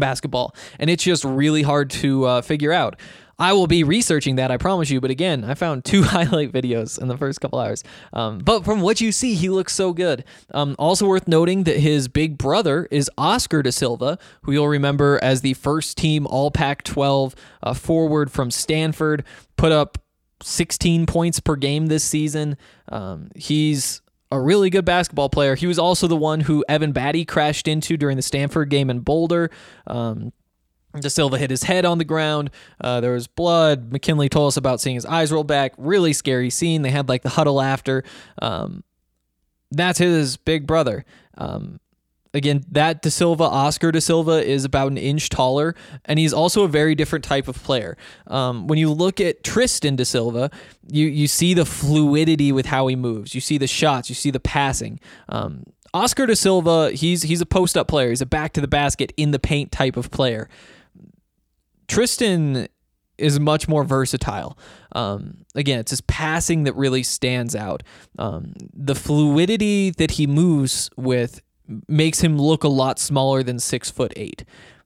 [0.00, 0.54] basketball?
[0.78, 2.96] And it's just really hard to uh, figure out.
[3.38, 5.00] I will be researching that, I promise you.
[5.00, 7.82] But again, I found two highlight videos in the first couple hours.
[8.12, 10.24] Um, but from what you see, he looks so good.
[10.52, 15.18] Um, also worth noting that his big brother is Oscar da Silva, who you'll remember
[15.22, 19.24] as the first team All Pac 12 uh, forward from Stanford,
[19.56, 19.98] put up
[20.42, 22.56] 16 points per game this season.
[22.90, 24.02] Um, he's
[24.32, 25.54] a really good basketball player.
[25.54, 29.00] He was also the one who Evan Battey crashed into during the Stanford game in
[29.00, 29.50] Boulder.
[29.86, 30.32] Um,
[30.98, 32.50] da Silva hit his head on the ground.
[32.80, 33.92] Uh, there was blood.
[33.92, 35.74] McKinley told us about seeing his eyes roll back.
[35.76, 36.80] Really scary scene.
[36.80, 38.04] They had like the huddle after.
[38.40, 38.84] Um,
[39.70, 41.04] that's his big brother.
[41.36, 41.78] Um,
[42.34, 46.64] again, that da Silva, Oscar da Silva, is about an inch taller, and he's also
[46.64, 47.96] a very different type of player.
[48.26, 50.50] Um, when you look at Tristan da Silva,
[50.90, 53.34] you you see the fluidity with how he moves.
[53.34, 54.08] You see the shots.
[54.08, 55.00] You see the passing.
[55.28, 55.64] Um,
[55.94, 58.10] Oscar da Silva, he's he's a post up player.
[58.10, 60.48] He's a back to the basket in the paint type of player.
[61.88, 62.68] Tristan
[63.18, 64.58] is much more versatile.
[64.92, 67.82] Um, again, it's his passing that really stands out.
[68.18, 71.42] Um, the fluidity that he moves with
[71.88, 74.44] makes him look a lot smaller than six foot eight.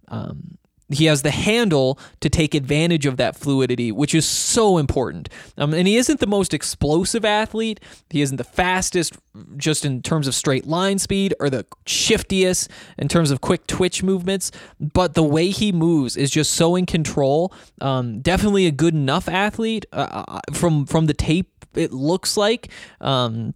[0.09, 0.59] Um,
[0.89, 5.29] he has the handle to take advantage of that fluidity, which is so important.
[5.59, 7.81] Um, and he isn't the most explosive athlete.
[8.11, 9.17] He isn't the fastest,
[9.57, 14.03] just in terms of straight line speed, or the shiftiest in terms of quick twitch
[14.03, 14.53] movements.
[14.79, 17.53] But the way he moves is just so in control.
[17.81, 21.51] Um, definitely a good enough athlete uh, uh from from the tape.
[21.75, 22.71] It looks like.
[23.01, 23.55] Um,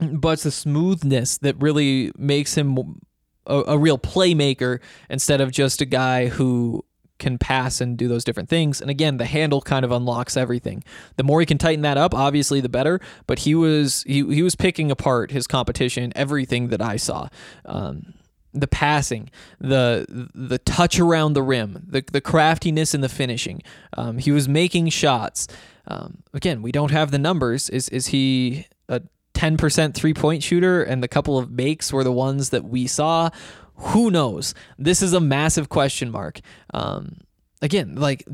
[0.00, 3.00] but it's the smoothness that really makes him
[3.46, 6.84] a, a real playmaker instead of just a guy who
[7.18, 8.80] can pass and do those different things.
[8.80, 10.84] And again, the handle kind of unlocks everything.
[11.16, 13.00] The more he can tighten that up, obviously the better.
[13.26, 17.28] But he was he he was picking apart his competition, everything that I saw.
[17.64, 18.14] Um,
[18.52, 19.30] the passing,
[19.60, 23.62] the the touch around the rim, the the craftiness in the finishing.
[23.96, 25.46] Um, he was making shots.
[25.88, 27.70] Um, again, we don't have the numbers.
[27.70, 29.02] Is is he a
[29.36, 33.30] 10% three point shooter and the couple of makes were the ones that we saw.
[33.76, 34.54] Who knows?
[34.78, 36.40] This is a massive question mark.
[36.72, 37.18] Um,
[37.60, 38.26] again, like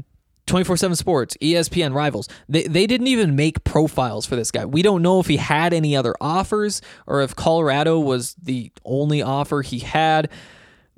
[0.47, 4.65] 24 7 Sports, ESPN, Rivals, they, they didn't even make profiles for this guy.
[4.65, 9.23] We don't know if he had any other offers or if Colorado was the only
[9.23, 10.31] offer he had.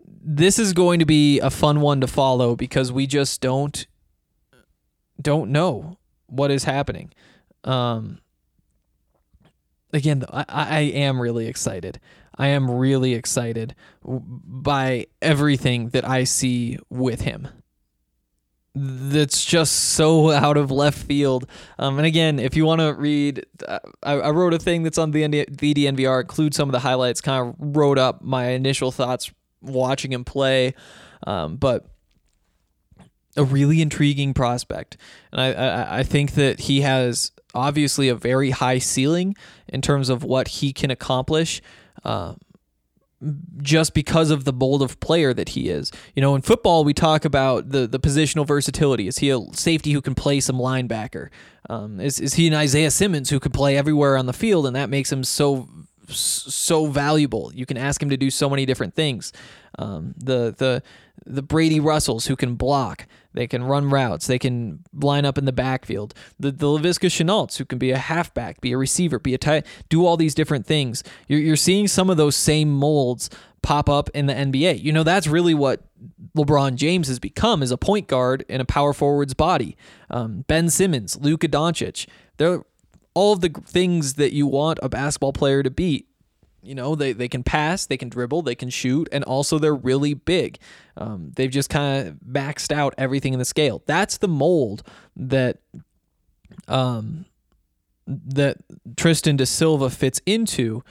[0.07, 3.87] This is going to be a fun one to follow because we just don't
[5.21, 7.13] don't know what is happening.
[7.63, 8.19] Um,
[9.95, 12.01] again, I, I am really excited.
[12.37, 17.49] I am really excited by everything that I see with him.
[18.75, 21.47] That's just so out of left field.
[21.79, 24.99] Um, and again, if you want to read, uh, I, I, wrote a thing that's
[24.99, 29.31] on the VDNVR, include some of the highlights, kind of wrote up my initial thoughts
[29.63, 30.75] watching him play.
[31.25, 31.87] Um, but
[33.37, 34.97] a really intriguing prospect.
[35.33, 39.37] And I, I, I think that he has obviously a very high ceiling
[39.69, 41.63] in terms of what he can accomplish.
[42.05, 42.35] Uh,
[43.63, 45.91] just because of the bold of player that he is.
[46.15, 49.09] You know, in football, we talk about the, the positional versatility.
[49.09, 51.31] Is he a safety who can play some linebacker?
[51.71, 54.77] Um, is, is he an Isaiah Simmons who can play everywhere on the field, and
[54.77, 55.69] that makes him so
[56.09, 57.51] so valuable.
[57.55, 59.33] You can ask him to do so many different things.
[59.79, 60.83] Um, the the
[61.25, 65.45] the Brady Russells who can block, they can run routes, they can line up in
[65.45, 66.15] the backfield.
[66.39, 69.67] The the Laviska Shenaults who can be a halfback, be a receiver, be a tight,
[69.89, 71.03] do all these different things.
[71.29, 73.29] You're you're seeing some of those same molds
[73.63, 74.83] pop up in the NBA.
[74.83, 75.83] You know that's really what
[76.37, 79.77] LeBron James has become is a point guard in a power forward's body.
[80.11, 82.63] Um, ben Simmons, Luka Doncic, they're
[83.15, 86.07] all of the things that you want a basketball player to be.
[86.65, 89.75] You know, they, they can pass, they can dribble, they can shoot, and also they're
[89.75, 90.59] really big.
[90.97, 93.83] Um, they've just kind of maxed out everything in the scale.
[93.87, 94.83] That's the mold
[95.17, 95.59] that
[96.69, 97.27] um,
[98.07, 98.59] that
[98.97, 100.83] Tristan da Silva fits into.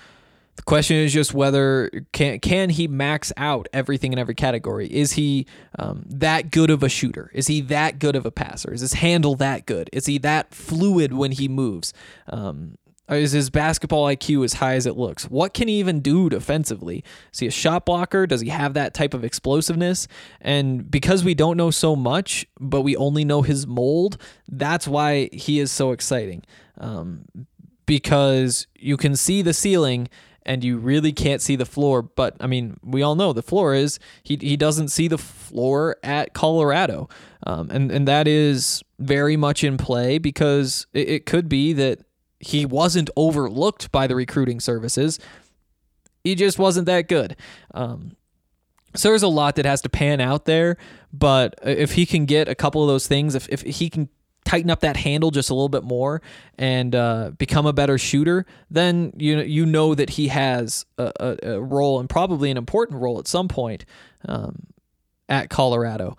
[0.56, 4.88] The question is just whether can can he max out everything in every category?
[4.88, 5.48] Is he
[5.80, 7.32] um, that good of a shooter?
[7.34, 8.72] Is he that good of a passer?
[8.72, 9.90] Is his handle that good?
[9.92, 11.92] Is he that fluid when he moves?
[12.28, 12.78] Um,
[13.10, 15.26] is his basketball IQ as high as it looks?
[15.26, 17.04] What can he even do defensively?
[17.34, 18.26] Is he a shot blocker?
[18.26, 20.08] Does he have that type of explosiveness?
[20.40, 25.30] And because we don't know so much, but we only know his mold, that's why
[25.34, 26.44] he is so exciting.
[26.78, 27.26] Um,
[27.86, 30.08] because you can see the ceiling
[30.46, 32.02] and you really can't see the floor.
[32.02, 35.98] But I mean, we all know the floor is he he doesn't see the floor
[36.04, 37.10] at Colorado,
[37.46, 42.00] um, and and that is very much in play because it, it could be that
[42.44, 45.20] he wasn't overlooked by the recruiting services.
[46.24, 47.36] He just wasn't that good.
[47.74, 48.16] Um,
[48.96, 50.78] so there's a lot that has to pan out there,
[51.12, 54.10] but if he can get a couple of those things, if, if he can
[54.46, 56.22] tighten up that handle just a little bit more
[56.58, 61.38] and uh, become a better shooter, then you you know that he has a, a,
[61.54, 63.86] a role and probably an important role at some point
[64.28, 64.68] um,
[65.30, 66.18] at Colorado.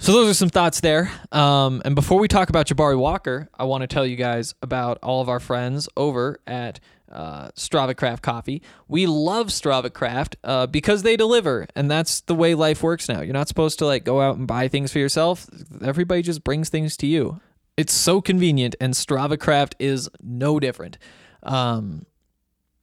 [0.00, 1.10] So those are some thoughts there.
[1.32, 4.98] Um, and before we talk about Jabari Walker, I want to tell you guys about
[5.02, 6.78] all of our friends over at
[7.10, 8.62] uh, Strava Craft Coffee.
[8.86, 13.22] We love Strava Craft uh, because they deliver, and that's the way life works now.
[13.22, 15.46] You're not supposed to like go out and buy things for yourself.
[15.82, 17.40] Everybody just brings things to you.
[17.76, 20.98] It's so convenient, and Strava Craft is no different.
[21.42, 22.06] Um,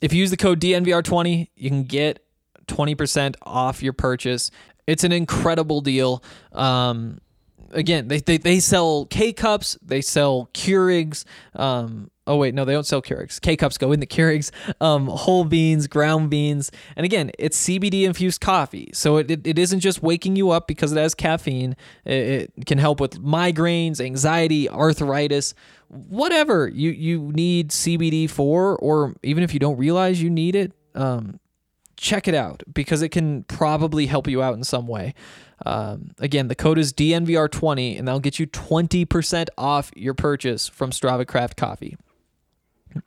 [0.02, 2.26] if you use the code DNVR20, you can get
[2.68, 4.52] 20% off your purchase.
[4.88, 6.24] It's an incredible deal.
[6.52, 7.20] Um,
[7.72, 11.26] again, they, they, they sell K cups, they sell Keurigs.
[11.56, 13.40] Um, oh, wait, no, they don't sell Keurigs.
[13.40, 16.72] K cups go in the Keurigs, um, whole beans, ground beans.
[16.96, 18.90] And again, it's CBD infused coffee.
[18.94, 22.66] So it, it, it isn't just waking you up because it has caffeine, it, it
[22.66, 25.54] can help with migraines, anxiety, arthritis.
[25.88, 30.72] Whatever you, you need CBD for, or even if you don't realize you need it,
[30.96, 31.40] um,
[31.98, 35.14] check it out because it can probably help you out in some way.
[35.66, 40.92] Um, again, the code is DNVR20 and that'll get you 20% off your purchase from
[40.92, 41.98] Strava Craft Coffee.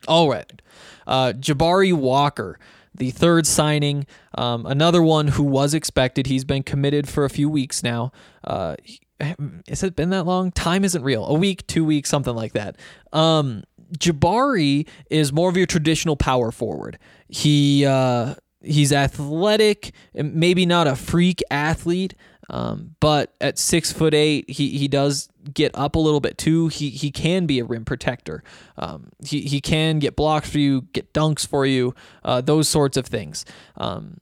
[0.06, 0.60] All right.
[1.06, 2.58] Uh, Jabari Walker,
[2.94, 6.26] the third signing, um, another one who was expected.
[6.26, 8.12] He's been committed for a few weeks now.
[8.44, 8.76] Uh,
[9.20, 10.52] has it been that long?
[10.52, 11.26] Time isn't real.
[11.26, 12.76] A week, two weeks, something like that.
[13.12, 13.64] Um,
[13.96, 16.98] Jabari is more of your traditional power forward.
[17.28, 22.14] He uh, he's athletic, maybe not a freak athlete,
[22.50, 26.68] um, but at six foot eight, he, he does get up a little bit too.
[26.68, 28.42] He he can be a rim protector.
[28.76, 31.94] Um, he he can get blocks for you, get dunks for you,
[32.24, 33.44] uh, those sorts of things.
[33.76, 34.18] Um,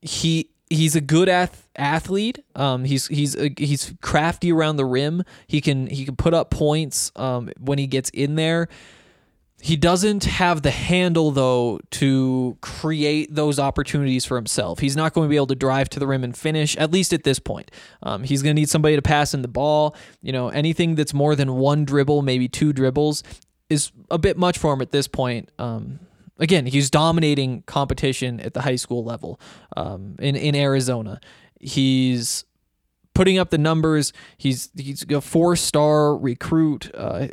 [0.00, 2.44] he he's a good ath- athlete.
[2.54, 5.24] Um, he's he's he's crafty around the rim.
[5.46, 8.68] He can he can put up points um, when he gets in there.
[9.64, 14.78] He doesn't have the handle though to create those opportunities for himself.
[14.78, 17.14] He's not going to be able to drive to the rim and finish at least
[17.14, 17.70] at this point.
[18.02, 19.96] Um, he's going to need somebody to pass in the ball.
[20.20, 23.22] You know, anything that's more than one dribble, maybe two dribbles,
[23.70, 25.50] is a bit much for him at this point.
[25.58, 25.98] Um,
[26.38, 29.40] again, he's dominating competition at the high school level
[29.78, 31.20] um, in in Arizona.
[31.58, 32.44] He's
[33.14, 34.12] putting up the numbers.
[34.36, 36.94] He's he's a four star recruit.
[36.94, 37.28] Uh,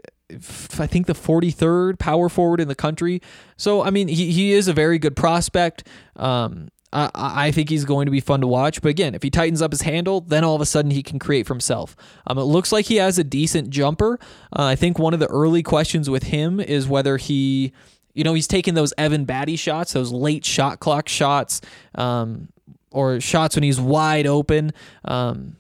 [0.79, 3.21] I think the 43rd power forward in the country.
[3.57, 5.87] So I mean, he he is a very good prospect.
[6.15, 8.81] Um, I, I think he's going to be fun to watch.
[8.81, 11.19] But again, if he tightens up his handle, then all of a sudden he can
[11.19, 11.95] create for himself.
[12.27, 14.19] Um, it looks like he has a decent jumper.
[14.55, 17.71] Uh, I think one of the early questions with him is whether he,
[18.13, 21.61] you know, he's taking those Evan Battey shots, those late shot clock shots,
[21.95, 22.49] um,
[22.91, 24.73] or shots when he's wide open.
[25.05, 25.55] Um,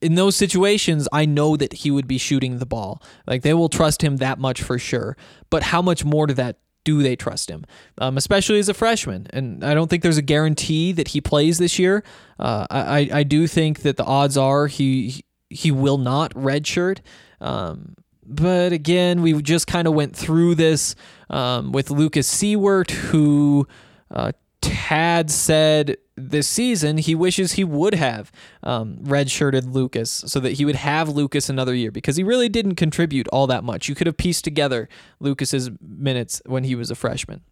[0.00, 3.02] in those situations, I know that he would be shooting the ball.
[3.26, 5.16] Like they will trust him that much for sure.
[5.50, 7.64] But how much more to that do they trust him,
[7.98, 9.26] um, especially as a freshman?
[9.30, 12.02] And I don't think there's a guarantee that he plays this year.
[12.38, 16.98] Uh, I I do think that the odds are he he will not redshirt.
[17.40, 20.94] Um, but again, we just kind of went through this
[21.30, 23.66] um, with Lucas Siewert, who
[24.10, 28.30] uh, Tad said this season he wishes he would have
[28.62, 32.74] um, redshirted Lucas so that he would have Lucas another year because he really didn't
[32.74, 33.88] contribute all that much.
[33.88, 34.88] You could have pieced together
[35.20, 37.42] Lucas's minutes when he was a freshman.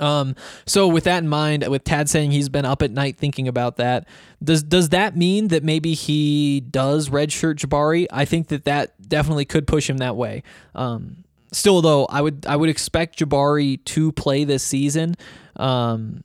[0.00, 0.34] Um,
[0.66, 3.76] so with that in mind, with Tad saying he's been up at night thinking about
[3.76, 4.08] that,
[4.42, 8.06] does does that mean that maybe he does redshirt Jabari?
[8.10, 10.42] I think that that definitely could push him that way.
[10.74, 15.14] Um, still though, I would I would expect Jabari to play this season.
[15.56, 16.22] Um,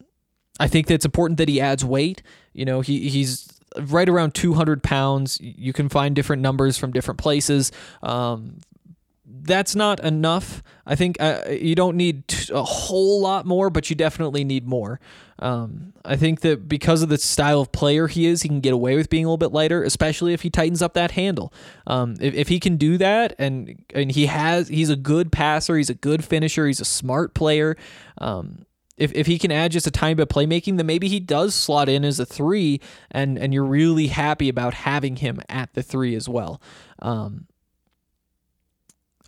[0.60, 2.22] I think that it's important that he adds weight.
[2.54, 5.40] You know, he he's right around 200 pounds.
[5.42, 7.72] You can find different numbers from different places.
[8.04, 8.58] Um,
[9.42, 10.64] that's not enough.
[10.86, 15.00] I think uh, you don't need a whole lot more, but you definitely need more.
[15.38, 18.74] Um, I think that because of the style of player he is, he can get
[18.74, 21.54] away with being a little bit lighter, especially if he tightens up that handle.
[21.88, 25.78] Um, if, if he can do that, and and he has, he's a good passer,
[25.78, 27.78] he's a good finisher, he's a smart player.
[28.18, 28.66] Um,
[29.00, 31.56] if, if he can add just a tiny bit of playmaking, then maybe he does
[31.56, 35.82] slot in as a three, and and you're really happy about having him at the
[35.82, 36.62] three as well.
[37.02, 37.48] Um,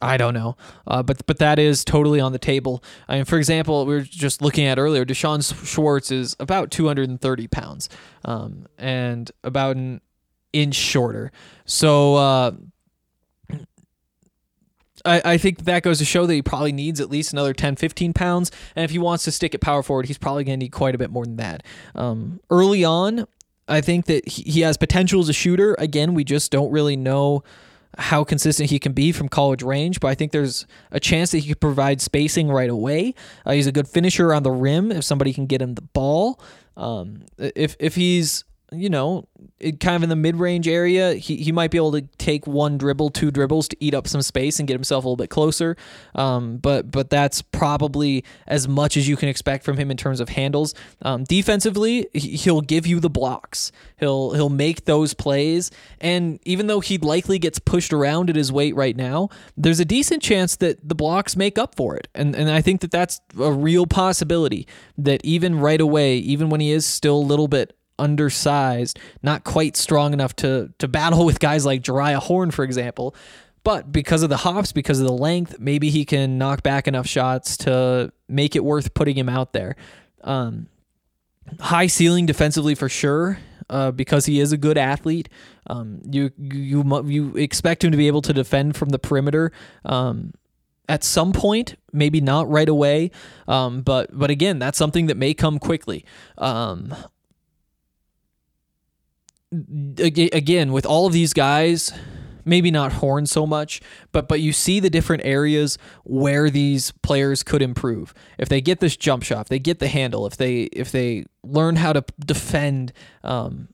[0.01, 0.57] I don't know,
[0.87, 2.83] uh, but but that is totally on the table.
[3.07, 5.05] I mean, for example, we were just looking at earlier.
[5.05, 7.87] D'Shawn Schwartz is about 230 pounds,
[8.25, 10.01] um, and about an
[10.53, 11.31] inch shorter.
[11.65, 12.51] So uh,
[15.05, 17.75] I, I think that goes to show that he probably needs at least another 10,
[17.75, 18.51] 15 pounds.
[18.75, 20.95] And if he wants to stick at power forward, he's probably going to need quite
[20.95, 21.63] a bit more than that.
[21.95, 23.27] Um, early on,
[23.67, 25.75] I think that he, has potential as a shooter.
[25.79, 27.43] Again, we just don't really know
[27.97, 31.39] how consistent he can be from college range, but I think there's a chance that
[31.39, 33.15] he could provide spacing right away.
[33.45, 36.39] Uh, he's a good finisher on the rim if somebody can get him the ball.
[36.77, 39.27] Um, if if he's you know,
[39.59, 42.47] it, kind of in the mid range area, he, he might be able to take
[42.47, 45.29] one dribble, two dribbles to eat up some space and get himself a little bit
[45.29, 45.75] closer.
[46.15, 50.21] Um, but but that's probably as much as you can expect from him in terms
[50.21, 50.73] of handles.
[51.01, 53.73] Um, defensively, he- he'll give you the blocks.
[53.97, 55.69] He'll he'll make those plays,
[55.99, 59.85] and even though he likely gets pushed around at his weight right now, there's a
[59.85, 62.07] decent chance that the blocks make up for it.
[62.15, 64.65] And and I think that that's a real possibility.
[64.97, 69.77] That even right away, even when he is still a little bit undersized, not quite
[69.77, 73.15] strong enough to to battle with guys like Jeriah Horn, for example.
[73.63, 77.05] But because of the hops, because of the length, maybe he can knock back enough
[77.05, 79.75] shots to make it worth putting him out there.
[80.23, 80.67] Um,
[81.59, 83.37] high ceiling defensively for sure.
[83.69, 85.29] Uh, because he is a good athlete,
[85.67, 89.53] um, you you you expect him to be able to defend from the perimeter.
[89.85, 90.33] Um,
[90.89, 93.11] at some point, maybe not right away,
[93.47, 96.03] um, but but again, that's something that may come quickly.
[99.53, 101.91] Aga- again with all of these guys
[102.45, 103.81] maybe not horn so much
[104.13, 108.13] but but you see the different areas where these players could improve.
[108.37, 111.25] If they get this jump shot if they get the handle if they if they
[111.43, 112.93] learn how to defend
[113.25, 113.67] um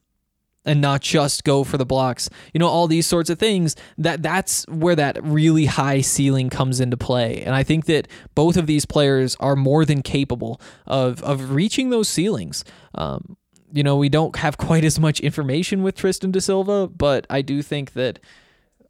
[0.66, 4.24] and not just go for the blocks you know all these sorts of things that
[4.24, 7.44] that's where that really high ceiling comes into play.
[7.44, 11.92] And i think that both of these players are more than capable of of reaching
[11.92, 12.66] those ceilings.
[12.96, 13.38] Um
[13.72, 17.42] you know, we don't have quite as much information with Tristan da Silva, but I
[17.42, 18.20] do think that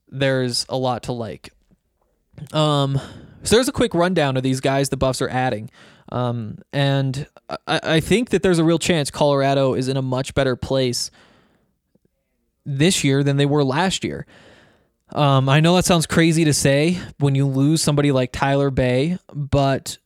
[0.08, 1.52] there's a lot to like.
[2.54, 3.00] Um,
[3.44, 5.70] so there's a quick rundown of these guys the Buffs are adding.
[6.10, 7.28] Um, and
[7.68, 11.12] I, I think that there's a real chance Colorado is in a much better place
[12.66, 14.26] this year than they were last year.
[15.14, 19.18] Um, I know that sounds crazy to say when you lose somebody like Tyler Bey,
[19.34, 19.98] but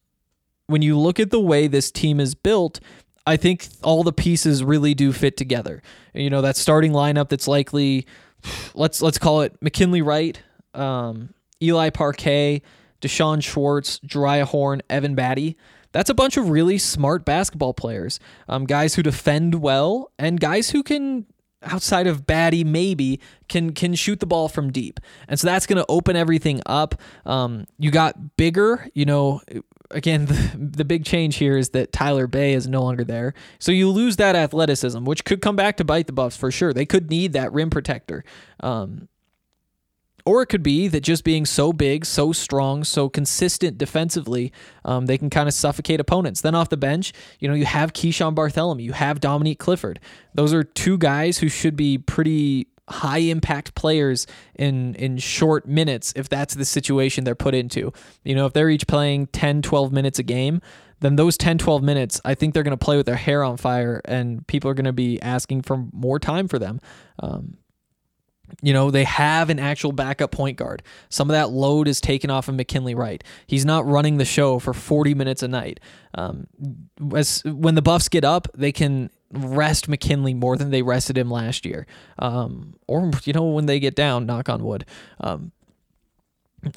[0.67, 2.79] when you look at the way this team is built,
[3.25, 5.81] I think all the pieces really do fit together.
[6.13, 8.07] You know, that starting lineup that's likely
[8.73, 10.41] let's let's call it McKinley Wright,
[10.73, 12.61] um, Eli Parquet,
[13.01, 15.55] D'Shawn Schwartz, Jeriah Horn, Evan Battey.
[15.91, 18.19] That's a bunch of really smart basketball players.
[18.47, 21.25] Um, guys who defend well and guys who can
[21.63, 23.19] outside of Battey maybe
[23.49, 24.99] can can shoot the ball from deep.
[25.27, 26.95] And so that's going to open everything up.
[27.25, 29.41] Um, you got bigger, you know,
[29.93, 33.33] again, the, the big change here is that Tyler Bey is no longer there.
[33.59, 36.73] So you lose that athleticism, which could come back to bite the Buffs for sure.
[36.73, 38.23] They could need that rim protector.
[38.59, 39.07] Um,
[40.25, 44.51] or it could be that just being so big, so strong, so consistent defensively,
[44.85, 46.41] um, they can kind of suffocate opponents.
[46.41, 49.99] Then off the bench, you know, you have Keeshawn Barthelemy, you have Dominique Clifford.
[50.33, 56.13] Those are two guys who should be pretty high impact players in in short minutes
[56.15, 57.91] if that's the situation they're put into.
[58.23, 60.61] You know, if they're each playing 10, 12 minutes a game,
[60.99, 63.57] then those 10, 12 minutes, I think they're going to play with their hair on
[63.57, 66.79] fire and people are going to be asking for more time for them.
[67.19, 67.57] Um,
[68.61, 70.83] you know, they have an actual backup point guard.
[71.09, 73.23] Some of that load is taken off of McKinley Wright.
[73.47, 75.79] He's not running the show for 40 minutes a night.
[76.13, 76.47] Um,
[77.15, 81.29] as when the Buffs get up, they can rest McKinley more than they rested him
[81.29, 81.87] last year.
[82.19, 84.85] Um, or you know, when they get down, knock on wood.
[85.19, 85.51] Um,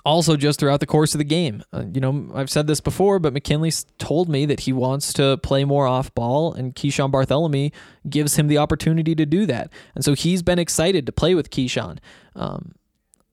[0.06, 3.18] also, just throughout the course of the game, uh, you know, I've said this before,
[3.18, 7.72] but McKinley's told me that he wants to play more off ball, and Keeshawn Barthelemy
[8.08, 9.70] gives him the opportunity to do that.
[9.94, 11.98] And so he's been excited to play with Keeshawn.
[12.34, 12.74] Um,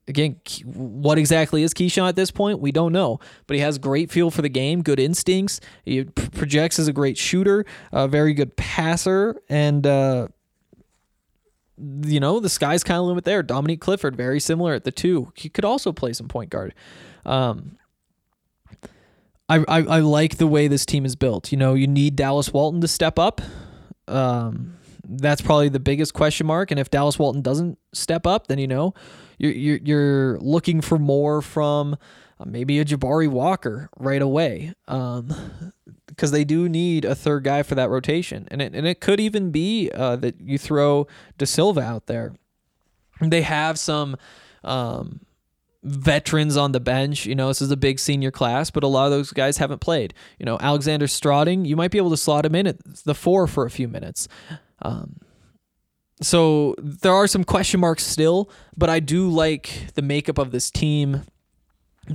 [0.08, 2.60] again, what exactly is Keeshawn at this point?
[2.60, 5.60] We don't know, but he has great feel for the game, good instincts.
[5.84, 10.28] He projects as a great shooter, a very good passer, and uh,
[11.78, 13.42] you know the sky's kind of limit there.
[13.42, 15.32] Dominique Clifford, very similar at the two.
[15.34, 16.74] He could also play some point guard.
[17.24, 17.78] Um,
[19.48, 21.52] I, I I like the way this team is built.
[21.52, 23.40] You know, you need Dallas Walton to step up.
[24.08, 26.70] Um, that's probably the biggest question mark.
[26.70, 28.94] And if Dallas Walton doesn't step up, then you know
[29.50, 31.96] you're you're, looking for more from
[32.38, 34.74] uh, maybe a Jabari Walker right away.
[34.88, 35.34] Um,
[36.06, 39.18] because they do need a third guy for that rotation, and it and it could
[39.18, 41.06] even be uh, that you throw
[41.38, 42.34] da Silva out there.
[43.20, 44.16] They have some.
[44.62, 45.20] Um,
[45.84, 47.26] veterans on the bench.
[47.26, 49.80] You know, this is a big senior class, but a lot of those guys haven't
[49.80, 50.14] played.
[50.38, 53.48] You know, Alexander Strating, you might be able to slot him in at the four
[53.48, 54.28] for a few minutes.
[54.82, 55.16] Um,
[56.22, 60.70] so there are some question marks still, but I do like the makeup of this
[60.70, 61.22] team.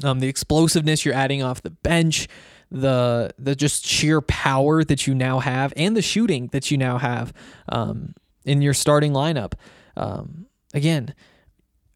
[0.03, 2.28] Um, the explosiveness you're adding off the bench,
[2.70, 6.97] the the just sheer power that you now have, and the shooting that you now
[6.97, 7.32] have
[7.70, 8.14] um,
[8.45, 9.53] in your starting lineup.
[9.95, 11.14] Um, again,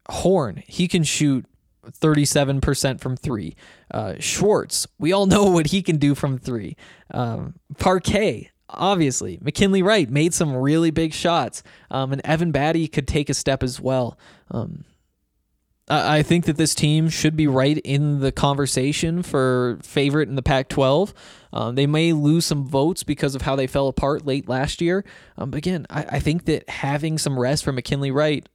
[0.08, 1.46] Horn, he can shoot
[1.90, 3.56] 37% from three.
[3.90, 6.76] Uh, Schwartz, we all know what he can do from three.
[7.10, 9.38] Um, Parquet, obviously.
[9.40, 11.62] McKinley Wright made some really big shots.
[11.90, 14.18] Um, and Evan Battey could take a step as well.
[14.50, 14.84] Um,
[15.88, 20.36] I I think that this team should be right in the conversation for favorite in
[20.36, 21.12] the Pac 12.
[21.52, 25.04] Um, they may lose some votes because of how they fell apart late last year.
[25.36, 28.48] Um, but again, I, I think that having some rest for McKinley Wright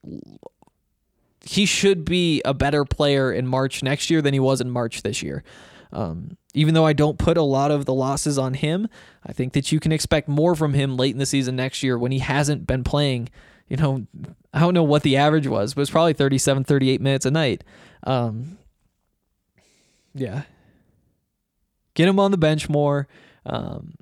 [1.44, 5.02] he should be a better player in March next year than he was in March
[5.02, 5.42] this year.
[5.92, 8.88] Um, even though I don't put a lot of the losses on him,
[9.24, 11.98] I think that you can expect more from him late in the season next year
[11.98, 13.28] when he hasn't been playing.
[13.68, 14.06] You know,
[14.52, 17.64] I don't know what the average was, but it's probably 37, 38 minutes a night.
[18.04, 18.58] Um,
[20.14, 20.42] yeah.
[21.94, 23.08] Get him on the bench more.
[23.44, 23.94] Um,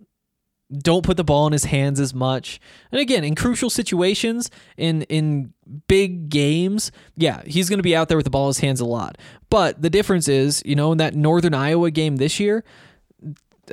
[0.73, 2.61] don't put the ball in his hands as much.
[2.91, 5.53] And again, in crucial situations, in in
[5.89, 8.81] big games, yeah, he's going to be out there with the ball in his hands
[8.81, 9.19] a lot.
[9.49, 12.65] But the difference is, you know, in that Northern Iowa game this year,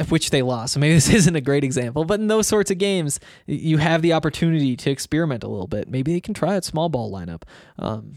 [0.09, 0.77] which they lost.
[0.77, 4.13] Maybe this isn't a great example, but in those sorts of games, you have the
[4.13, 5.89] opportunity to experiment a little bit.
[5.89, 7.43] Maybe they can try a small ball lineup.
[7.79, 8.13] Um,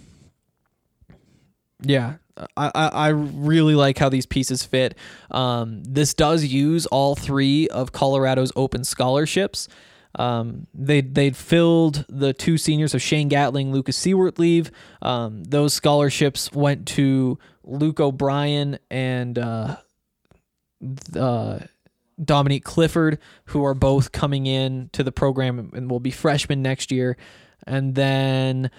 [1.83, 2.16] yeah,
[2.57, 4.97] I, I, really like how these pieces fit.
[5.30, 9.68] Um, this does use all three of Colorado's open scholarships.
[10.16, 14.70] Um, they they filled the two seniors of Shane Gatling, Lucas Siewert leave.
[15.03, 19.76] Um, those scholarships went to Luke O'Brien and uh,
[21.14, 21.59] uh,
[22.22, 26.91] Dominique Clifford, who are both coming in to the program and will be freshmen next
[26.91, 27.16] year.
[27.66, 28.70] And then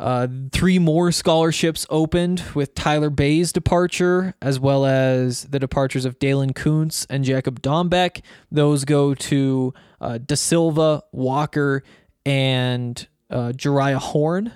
[0.00, 6.18] uh, three more scholarships opened with Tyler Bey's departure, as well as the departures of
[6.18, 8.22] Daylen Kountz and Jakub Dombek.
[8.50, 11.82] Those go to uh, Da Silva, Walker,
[12.24, 14.54] and uh, Jeriah Horn.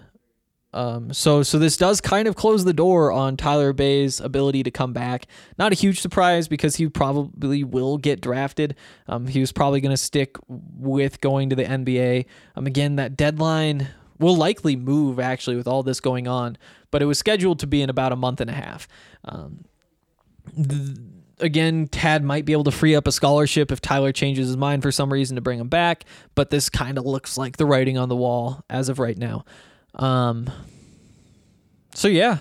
[0.73, 4.71] Um, so, so this does kind of close the door on Tyler Bey's ability to
[4.71, 5.27] come back.
[5.59, 8.77] Not a huge surprise because he probably will get drafted.
[9.07, 12.25] Um, he was probably going to stick with going to the NBA.
[12.57, 13.89] Um, again, that deadline
[14.19, 16.57] will likely move actually with all this going on,
[16.91, 18.87] but it was scheduled to be in about a month and a half.
[19.25, 19.65] Um,
[20.57, 20.99] th-
[21.41, 24.83] again, Tad might be able to free up a scholarship if Tyler changes his mind
[24.83, 26.05] for some reason to bring him back,
[26.35, 29.45] but this kind of looks like the writing on the wall as of right now.
[29.95, 30.51] Um,
[31.95, 32.39] so yeah,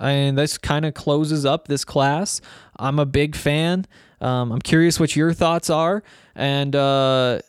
[0.00, 2.40] mean, this kind of closes up this class.
[2.78, 3.86] I'm a big fan.
[4.20, 6.02] Um, I'm curious what your thoughts are.
[6.34, 7.40] And uh,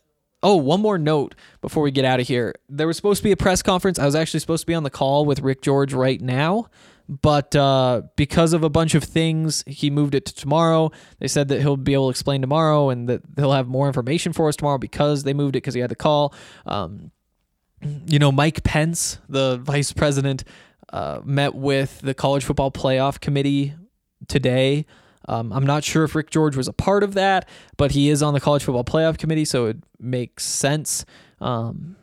[0.44, 2.54] oh, one more note before we get out of here.
[2.70, 4.00] There was supposed to be a press conference.
[4.00, 6.70] I was actually supposed to be on the call with Rick George right now.
[7.10, 10.92] But uh, because of a bunch of things, he moved it to tomorrow.
[11.20, 14.34] They said that he'll be able to explain tomorrow and that they'll have more information
[14.34, 16.34] for us tomorrow because they moved it because he had the call.
[16.66, 17.12] Um,
[17.82, 20.44] you know, Mike Pence, the vice president,
[20.92, 23.74] uh, met with the college football playoff committee
[24.28, 24.86] today.
[25.28, 28.24] Um, I'm not sure if Rick George was a part of that, but he is
[28.24, 31.06] on the college football playoff committee, so it makes sense.
[31.42, 31.98] Um,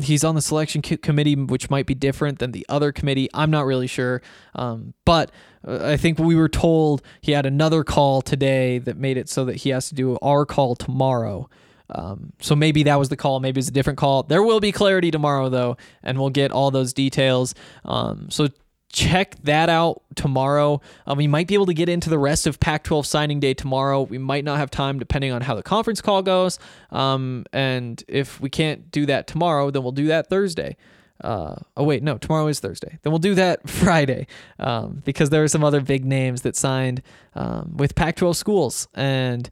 [0.00, 3.28] he's on the selection co- committee, which might be different than the other committee.
[3.34, 4.22] I'm not really sure,
[4.54, 5.30] um, but
[5.66, 9.44] uh, I think we were told he had another call today that made it so
[9.46, 11.48] that he has to do our call tomorrow.
[11.94, 13.40] Um, so maybe that was the call.
[13.40, 14.22] Maybe it's a different call.
[14.22, 17.54] There will be clarity tomorrow, though, and we'll get all those details.
[17.84, 18.48] Um, so
[18.92, 20.80] check that out tomorrow.
[21.06, 23.54] Um, we might be able to get into the rest of Pac 12 signing day
[23.54, 24.02] tomorrow.
[24.02, 26.58] We might not have time depending on how the conference call goes.
[26.90, 30.76] Um, and if we can't do that tomorrow, then we'll do that Thursday.
[31.22, 32.98] Uh, oh, wait, no, tomorrow is Thursday.
[33.02, 34.26] Then we'll do that Friday
[34.58, 37.02] um, because there are some other big names that signed
[37.34, 38.88] um, with Pac 12 schools.
[38.94, 39.48] And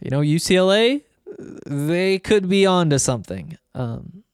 [0.00, 1.02] you know, UCLA,
[1.66, 3.58] they could be onto something.
[3.74, 4.24] Um,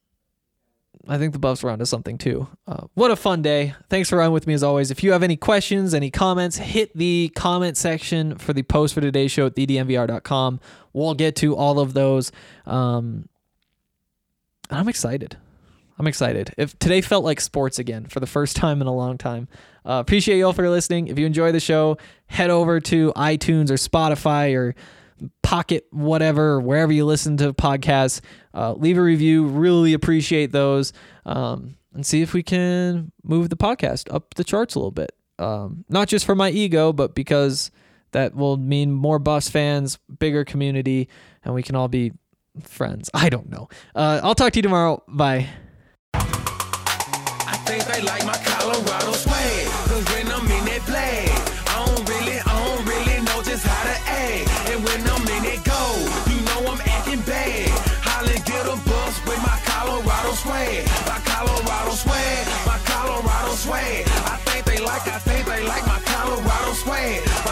[1.09, 2.49] I think the Buffs are onto something too.
[2.67, 3.75] Uh, what a fun day.
[3.91, 4.91] Thanks for running with me as always.
[4.91, 9.01] If you have any questions, any comments, hit the comment section for the post for
[9.01, 10.61] today's show at thednvr.com.
[10.93, 12.33] We'll get to all of those.
[12.67, 13.29] Um,
[14.71, 15.37] I'm excited.
[15.99, 16.53] I'm excited.
[16.57, 19.49] If today felt like sports again for the first time in a long time.
[19.85, 21.09] Uh, appreciate you all for listening.
[21.09, 24.75] If you enjoy the show, head over to iTunes or Spotify or
[25.43, 28.21] Pocket, whatever, wherever you listen to podcasts.
[28.53, 29.47] Uh, leave a review.
[29.47, 30.93] Really appreciate those.
[31.27, 35.13] Um, and see if we can move the podcast up the charts a little bit.
[35.39, 37.71] Um, not just for my ego, but because
[38.13, 41.09] that will mean more Buffs fans, bigger community,
[41.45, 42.13] and we can all be
[42.63, 43.11] friends.
[43.15, 43.69] I don't know.
[43.95, 45.03] Uh, I'll talk to you tomorrow.
[45.09, 45.49] Bye.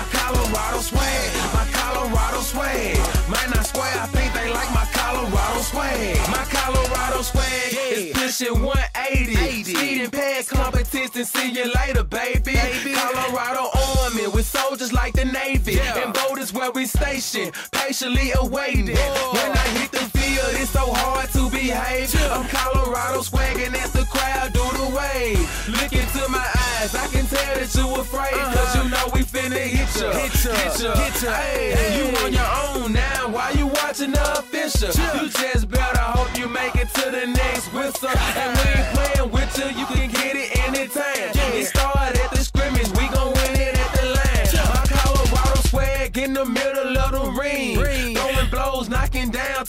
[0.02, 2.96] My Colorado swag, my Colorado swag.
[3.30, 6.18] Man, I swear, I think they like my Colorado swag.
[6.28, 9.62] My Colorado swag is pushing 180.
[9.62, 12.54] Speeding past competition, see you later, baby.
[12.54, 12.94] baby.
[12.94, 13.70] Colorado
[14.02, 15.78] Army with soldiers like the Navy.
[15.78, 18.96] And boat is where we station, patiently awaiting.
[18.96, 22.12] When I hit the field, it's so hard to behave.
[22.32, 25.68] I'm Colorado swagging as the crowd do the wave.
[25.68, 28.34] Look into my eyes, I can tell that you afraid.
[28.34, 30.10] Cause you know we finna hit ya.
[30.18, 31.30] Hit ya, hit ya, hit ya.
[31.30, 34.90] Hey, you on your own now, why you watching the official?
[34.90, 38.08] You just better hope you make it to the next whistle.
[38.42, 41.30] And we ain't playing with you, you can get it anytime.
[41.54, 42.21] It started